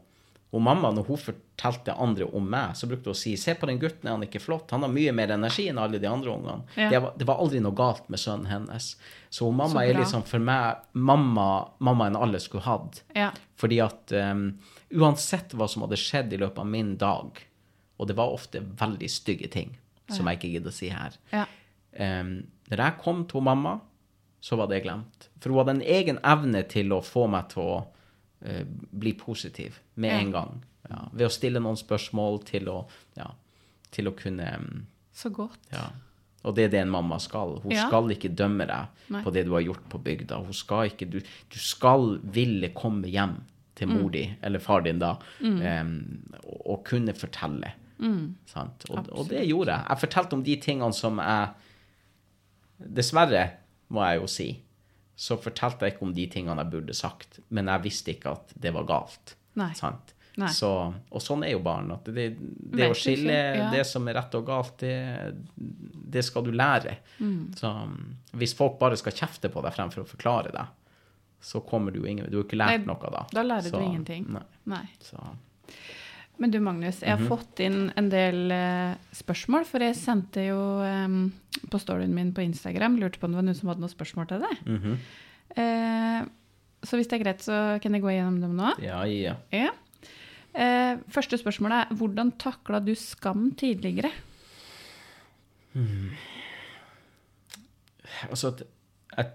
[0.53, 3.68] og mamma, når hun fortalte andre om meg, så brukte hun å si se på
[3.70, 4.70] den gutten, er han ikke flott?
[4.74, 6.66] Han har mye mer energi enn alle de andre ungene.
[6.76, 6.90] Ja.
[6.92, 8.90] Det, var, det var aldri noe galt med sønnen hennes.
[9.32, 11.46] Så mamma Så er liksom for meg mamma,
[11.80, 13.00] enn alle skulle hatt.
[13.16, 13.30] Ja.
[13.57, 14.44] Fordi at um,
[15.00, 17.40] uansett hva som hadde skjedd i løpet av min dag,
[17.96, 19.72] og det var ofte veldig stygge ting
[20.12, 21.46] som jeg ikke gidder å si her Ja.
[21.96, 23.78] um, Når jeg kom til mamma,
[24.42, 25.30] så var det glemt.
[25.40, 27.76] For hun hadde en egen evne til å få meg til å
[28.45, 30.62] eh, bli positiv med en gang.
[30.90, 32.86] Ja, ved å stille noen spørsmål, til å,
[33.16, 33.28] ja,
[33.95, 35.59] til å kunne um, Så godt.
[35.72, 35.90] ja.
[36.45, 37.61] Og det er det en mamma skal.
[37.62, 37.84] Hun Ja.
[37.86, 39.20] skal ikke dømme deg Nei.
[39.22, 40.40] på det du har gjort på bygda.
[40.43, 43.36] Hun skal ikke, du, du skal ville komme hjem
[43.78, 43.95] til Mm.
[44.03, 45.93] mor di, eller far din da, em,
[46.43, 47.70] og, og kunne fortelle.
[48.01, 48.34] Mm.
[48.47, 48.84] Sant?
[48.90, 49.86] Og, og det gjorde jeg.
[49.88, 51.49] Jeg fortalte om de tingene som jeg
[52.82, 53.45] Dessverre,
[53.93, 54.47] må jeg jo si,
[55.16, 58.52] så fortalte jeg ikke om de tingene jeg burde sagt, men jeg visste ikke at
[58.64, 59.36] det var galt.
[59.60, 59.70] Nei.
[59.78, 60.14] Sant?
[60.40, 60.48] Nei.
[60.48, 60.70] Så,
[61.12, 61.90] og sånn er jo barn.
[61.92, 63.66] At det, det å skille ja.
[63.72, 64.94] det som er rett og galt, det,
[66.14, 66.96] det skal du lære.
[67.20, 67.52] Mm.
[67.58, 67.72] Så
[68.40, 70.78] hvis folk bare skal kjefte på deg fremfor å forklare deg,
[71.42, 73.24] så kommer du jo ingen Du har ikke lært Nei, noe da.
[73.34, 74.28] da lærer du ingenting.
[74.30, 74.44] Nei.
[74.70, 74.84] Nei.
[76.43, 77.28] Men du Magnus, jeg har Mhm.
[77.30, 81.32] fått inn en del uh, spørsmål, for jeg sendte jo um,
[81.70, 84.26] på storyen min på Instagram, lurte på om det var noen som hadde noen spørsmål
[84.28, 84.57] til deg.
[84.66, 84.97] Mm -hmm.
[85.62, 86.28] uh,
[86.82, 88.72] så hvis det er greit, så kan jeg gå gjennom dem nå.
[88.82, 89.36] Ja, ja.
[89.53, 89.70] Ja.
[90.55, 94.11] Eh, første spørsmål er hvordan takla du skam tidligere?
[98.30, 98.62] Altså, at
[99.16, 99.26] jeg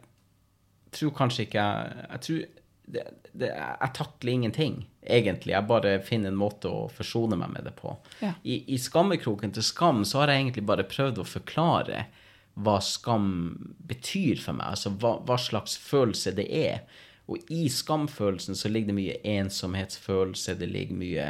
[0.92, 2.40] tror kanskje ikke jeg Jeg tror
[2.88, 5.54] det, det, Jeg takler ingenting, egentlig.
[5.54, 7.92] Jeg bare finner en måte å forsone meg med det på.
[8.24, 8.32] Ja.
[8.44, 12.06] I, I skammekroken til skam så har jeg egentlig bare prøvd å forklare
[12.58, 13.28] hva skam
[13.90, 14.72] betyr for meg.
[14.78, 17.04] Altså hva, hva slags følelse det er.
[17.28, 21.28] Og i skamfølelsen så ligger det mye ensomhetsfølelse, det ligger mye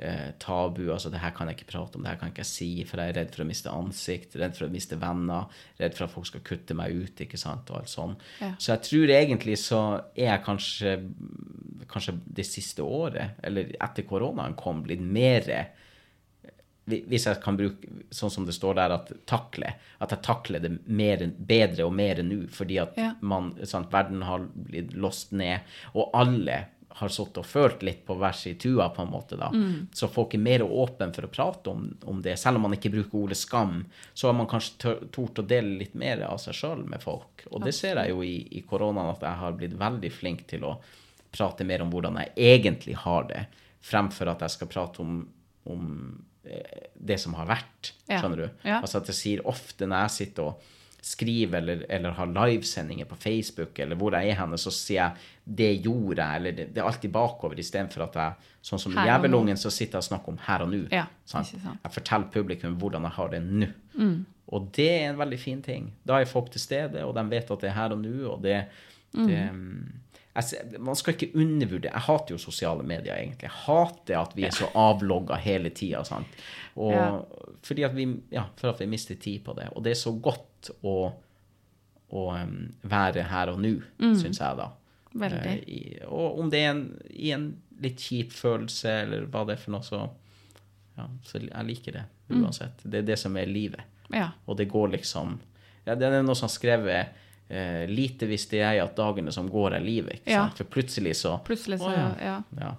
[0.00, 0.86] eh, tabu.
[0.92, 3.02] Altså, det her kan jeg ikke prate om, det her kan jeg ikke si, for
[3.02, 5.46] jeg er redd for å miste ansikt, redd for å miste venner,
[5.80, 8.16] redd for at folk skal kutte meg ut, ikke sant, og alt sånn.
[8.40, 8.52] Ja.
[8.58, 9.82] Så jeg tror egentlig så
[10.14, 10.96] er jeg kanskje,
[11.90, 15.46] kanskje det siste året, eller etter koronaen kom, blitt mer
[16.90, 20.72] hvis jeg kan bruke sånn som det står der, at takle, at jeg takler det
[20.90, 23.12] mer, bedre og mer nå, fordi at Ja.
[23.20, 25.60] man, sant, verden har blitt låst ned,
[25.94, 26.64] og alle
[26.98, 29.36] har sittet og følt litt på hver sin tua, på en måte.
[29.38, 29.50] da.
[29.94, 32.34] Så folk er mer åpne for å prate om, om det.
[32.40, 33.84] Selv om man ikke bruker ordet skam,
[34.14, 37.46] så har man kanskje tort å dele litt mer av seg sjøl med folk.
[37.50, 40.66] Og det ser jeg jo i, i koronaen, at jeg har blitt veldig flink til
[40.66, 40.74] å
[41.30, 43.44] prate mer om hvordan jeg egentlig har det,
[43.86, 45.22] fremfor at jeg skal prate om,
[45.70, 45.86] om
[46.44, 47.94] eh, det som har vært.
[48.10, 48.48] Skjønner du?
[48.66, 48.82] Ja.
[48.82, 50.68] Altså at jeg sier ofte når jeg sitter og
[51.02, 55.12] skriver eller, eller har livesendinger på Facebook, eller hvor jeg er henne, så sier jeg
[55.56, 58.32] 'det gjorde jeg', eller 'det, det er alltid bakover', istedenfor at jeg,
[58.62, 60.88] sånn som Jævelungen, så sitter jeg og snakker om her og nå.
[60.92, 61.06] Ja.
[61.32, 63.66] Jeg forteller publikum hvordan jeg har det nå.
[63.94, 64.26] Mm.
[64.48, 65.92] Og det er en veldig fin ting.
[66.06, 68.42] Da er folk til stede, og de vet at det er her og nå, og
[68.42, 68.64] det,
[69.12, 69.26] Mm.
[69.26, 69.52] det
[70.34, 73.48] jeg, man skal ikke undervurdere Jeg hater jo sosiale medier, egentlig.
[73.48, 76.04] Jeg hater at vi er så avlogga hele tida.
[76.76, 77.20] Ja.
[77.62, 79.68] fordi at vi, ja, for at vi mister tid på det.
[79.74, 80.46] Og det er så godt
[80.84, 81.12] å,
[82.12, 84.14] å em, være her og nå, Mm.
[84.20, 84.68] syns jeg, da.
[85.14, 85.46] Veldig.
[85.46, 87.48] Eh, i, og om det er en, i en
[87.80, 90.10] litt kjip følelse, eller hva det er for noe, så
[90.98, 92.44] ja, så jeg liker det Mm.
[92.44, 92.82] uansett.
[92.84, 93.80] Det er det som er livet.
[94.12, 94.28] Ja.
[94.46, 95.38] Og det går liksom
[95.86, 97.06] ja, Det er noe som har skrevet
[97.48, 100.20] eh, 'Lite visste jeg at dagene som går, er livet'.
[100.20, 100.56] ikke sant?
[100.58, 102.42] For plutselig så Plutselig så Å, ja.
[102.60, 102.74] ja.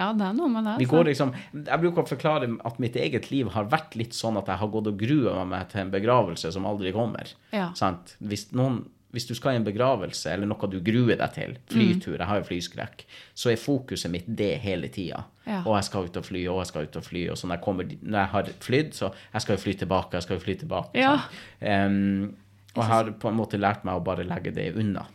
[0.00, 0.10] Ja.
[0.16, 0.76] det er noe med det.
[0.80, 0.96] Vi altså.
[0.96, 4.48] går liksom, jeg bruker å forklare at mitt eget liv har vært litt sånn at
[4.50, 7.30] jeg har gått og grua meg til en begravelse som aldri kommer.
[7.54, 7.70] Ja.
[7.78, 8.16] Sant?
[8.24, 8.82] Hvis, noen,
[9.14, 12.40] hvis du skal i en begravelse eller noe du gruer deg til, flytur, jeg har
[12.40, 15.24] jo flyskrekk, så er fokuset mitt det hele tida.
[15.46, 15.62] Ja.
[15.64, 17.24] Og jeg skal ut og fly, og jeg skal ut og fly.
[17.32, 20.16] Og så når jeg, kommer, når jeg har flydd, så jeg skal jo fly tilbake,
[20.16, 21.00] jeg skal jo fly tilbake.
[21.00, 21.16] Ja.
[21.60, 22.36] Um,
[22.76, 25.08] og jeg har på en måte lært meg å bare legge det unna.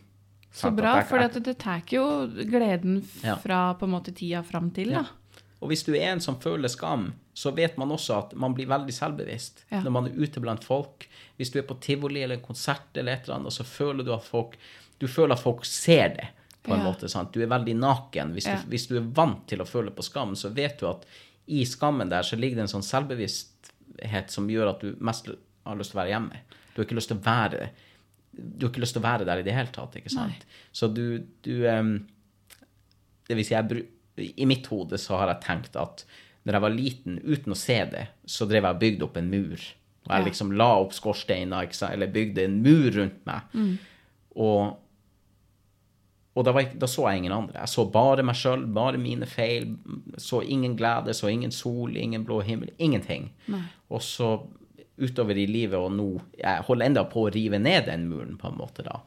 [0.55, 2.05] Så bra, for det tar jo
[2.47, 3.01] gleden
[3.43, 5.05] fra på en måte tida fram til, da.
[5.61, 8.67] Og hvis du er en som føler skam, så vet man også at man blir
[8.69, 9.81] veldig selvbevisst Ja.
[9.83, 11.07] når man er ute blant folk.
[11.37, 14.13] Hvis du er på tivoli eller en konsert eller et eller annet, så føler du
[14.13, 14.55] at folk
[14.99, 16.27] du føler at folk ser det,
[16.63, 16.85] på en Ja.
[16.85, 17.09] måte.
[17.09, 17.33] sant?
[17.33, 18.31] Du er veldig naken.
[18.33, 18.55] Hvis, Ja.
[18.61, 21.05] du, hvis du er vant til å føle på skam, så vet du at
[21.47, 22.83] i skammen der så ligger det en sånn
[23.99, 25.27] selvbevissthet som gjør at du mest
[25.65, 26.39] har lyst til å være hjemme.
[26.73, 27.69] Du har ikke lyst til å være
[28.35, 29.95] du har ikke lyst til å være der i det hele tatt.
[29.95, 30.45] ikke sant?
[30.75, 31.95] Så du, du um,
[33.27, 33.85] det vil si, jeg,
[34.35, 36.05] i mitt hode så har jeg tenkt at
[36.45, 39.29] når jeg var liten, uten å se det, så drev jeg og bygde opp en
[39.31, 39.67] mur.
[40.05, 43.55] Og jeg liksom la opp skorsteiner, eller bygde en mur rundt meg.
[44.45, 44.75] Og,
[46.35, 47.57] og da, var jeg, da så jeg ingen andre.
[47.63, 49.71] Jeg så bare meg sjøl, bare mine feil.
[50.21, 52.69] Så ingen glede, så ingen sol, ingen blå himmel.
[52.77, 53.31] Ingenting.
[53.89, 54.35] Og så
[54.97, 56.07] utover i livet og nå
[56.39, 59.01] Jeg holder enda på å rive ned den muren, på en måte, da.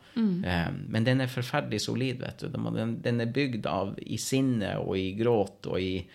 [0.45, 2.49] Eh, men den er forferdelig solid, vet du.
[2.53, 6.07] Den, den er bygd av i sinne og i gråt og i,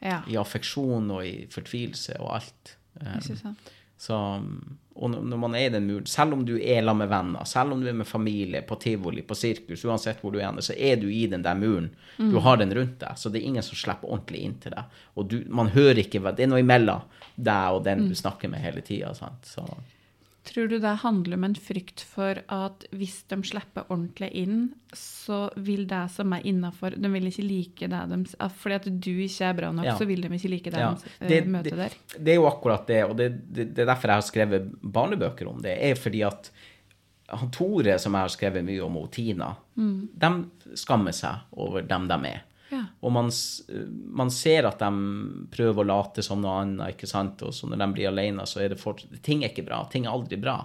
[0.00, 2.76] Ja, i affeksjon og i fortvilelse og alt.
[3.24, 3.72] Sant.
[4.00, 4.16] Så,
[4.96, 7.74] og når man er i den muren, selv om du er sammen med venner, selv
[7.74, 10.96] om du er med familie, på tivoli, på sirkus, uansett hvor du er, så er
[10.96, 11.90] du i den der muren.
[12.16, 14.98] Du har den rundt deg, så det er ingen som slipper ordentlig inn til deg.
[15.20, 17.04] Og du, man hører ikke Det er noe imellom
[17.36, 19.12] deg og den du snakker med hele tida.
[20.44, 25.50] Tror du det handler om en frykt for at hvis de slipper ordentlig inn, så
[25.60, 29.44] vil det som er innafor De vil ikke like det de Fordi at du ikke
[29.50, 29.96] er bra nok, Ja.
[29.98, 31.90] så vil de ikke like det Ja, de det- eh, møter der.
[32.18, 35.46] Det er jo akkurat det, og det, det, det er derfor jeg har skrevet barnebøker
[35.48, 35.76] om det.
[35.78, 36.50] er fordi at
[37.28, 40.30] han Tore, som jeg har skrevet mye om, og Tina, de
[40.74, 42.42] skammer seg over dem de er.
[42.70, 42.84] Ja.
[43.02, 43.30] Og man,
[44.14, 44.90] man ser at de
[45.50, 47.42] prøver å late som noe annet, ikke sant?
[47.42, 49.82] og så når de blir alene, så er det fortsatt Ting er ikke bra.
[49.90, 50.60] Ting er aldri bra.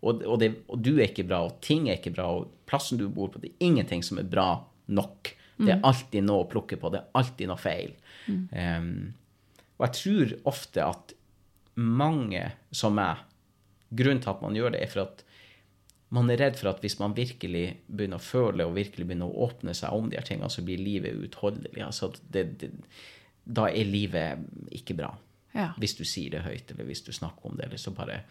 [0.00, 3.00] Og, og, det, og du er ikke bra, og ting er ikke bra, og plassen
[3.00, 4.48] du bor på, det er ingenting som er bra
[4.88, 5.34] nok.
[5.60, 7.90] Det er alltid noe å plukke på, det er alltid noe feil.
[8.30, 9.10] Um,
[9.76, 11.12] og jeg tror ofte at
[11.80, 12.46] mange
[12.76, 13.20] som meg,
[13.96, 15.24] grunnen til at man gjør det, er for at
[16.10, 19.46] man er redd for at hvis man virkelig begynner å føle og virkelig begynner å
[19.46, 21.82] åpne seg om de her tingene, så blir livet uutholdelig.
[21.86, 22.72] Altså det, det,
[23.46, 24.42] da er livet
[24.74, 25.12] ikke bra.
[25.54, 25.70] Ja.
[25.78, 28.22] Hvis du sier det høyt, eller hvis du snakker om det, eller så bare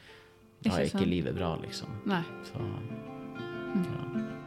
[0.59, 1.07] Da Ikke er ikke sant.
[1.07, 1.91] livet bra, liksom.
[2.11, 2.23] Nei.
[2.43, 2.59] Så
[3.88, 4.45] ja.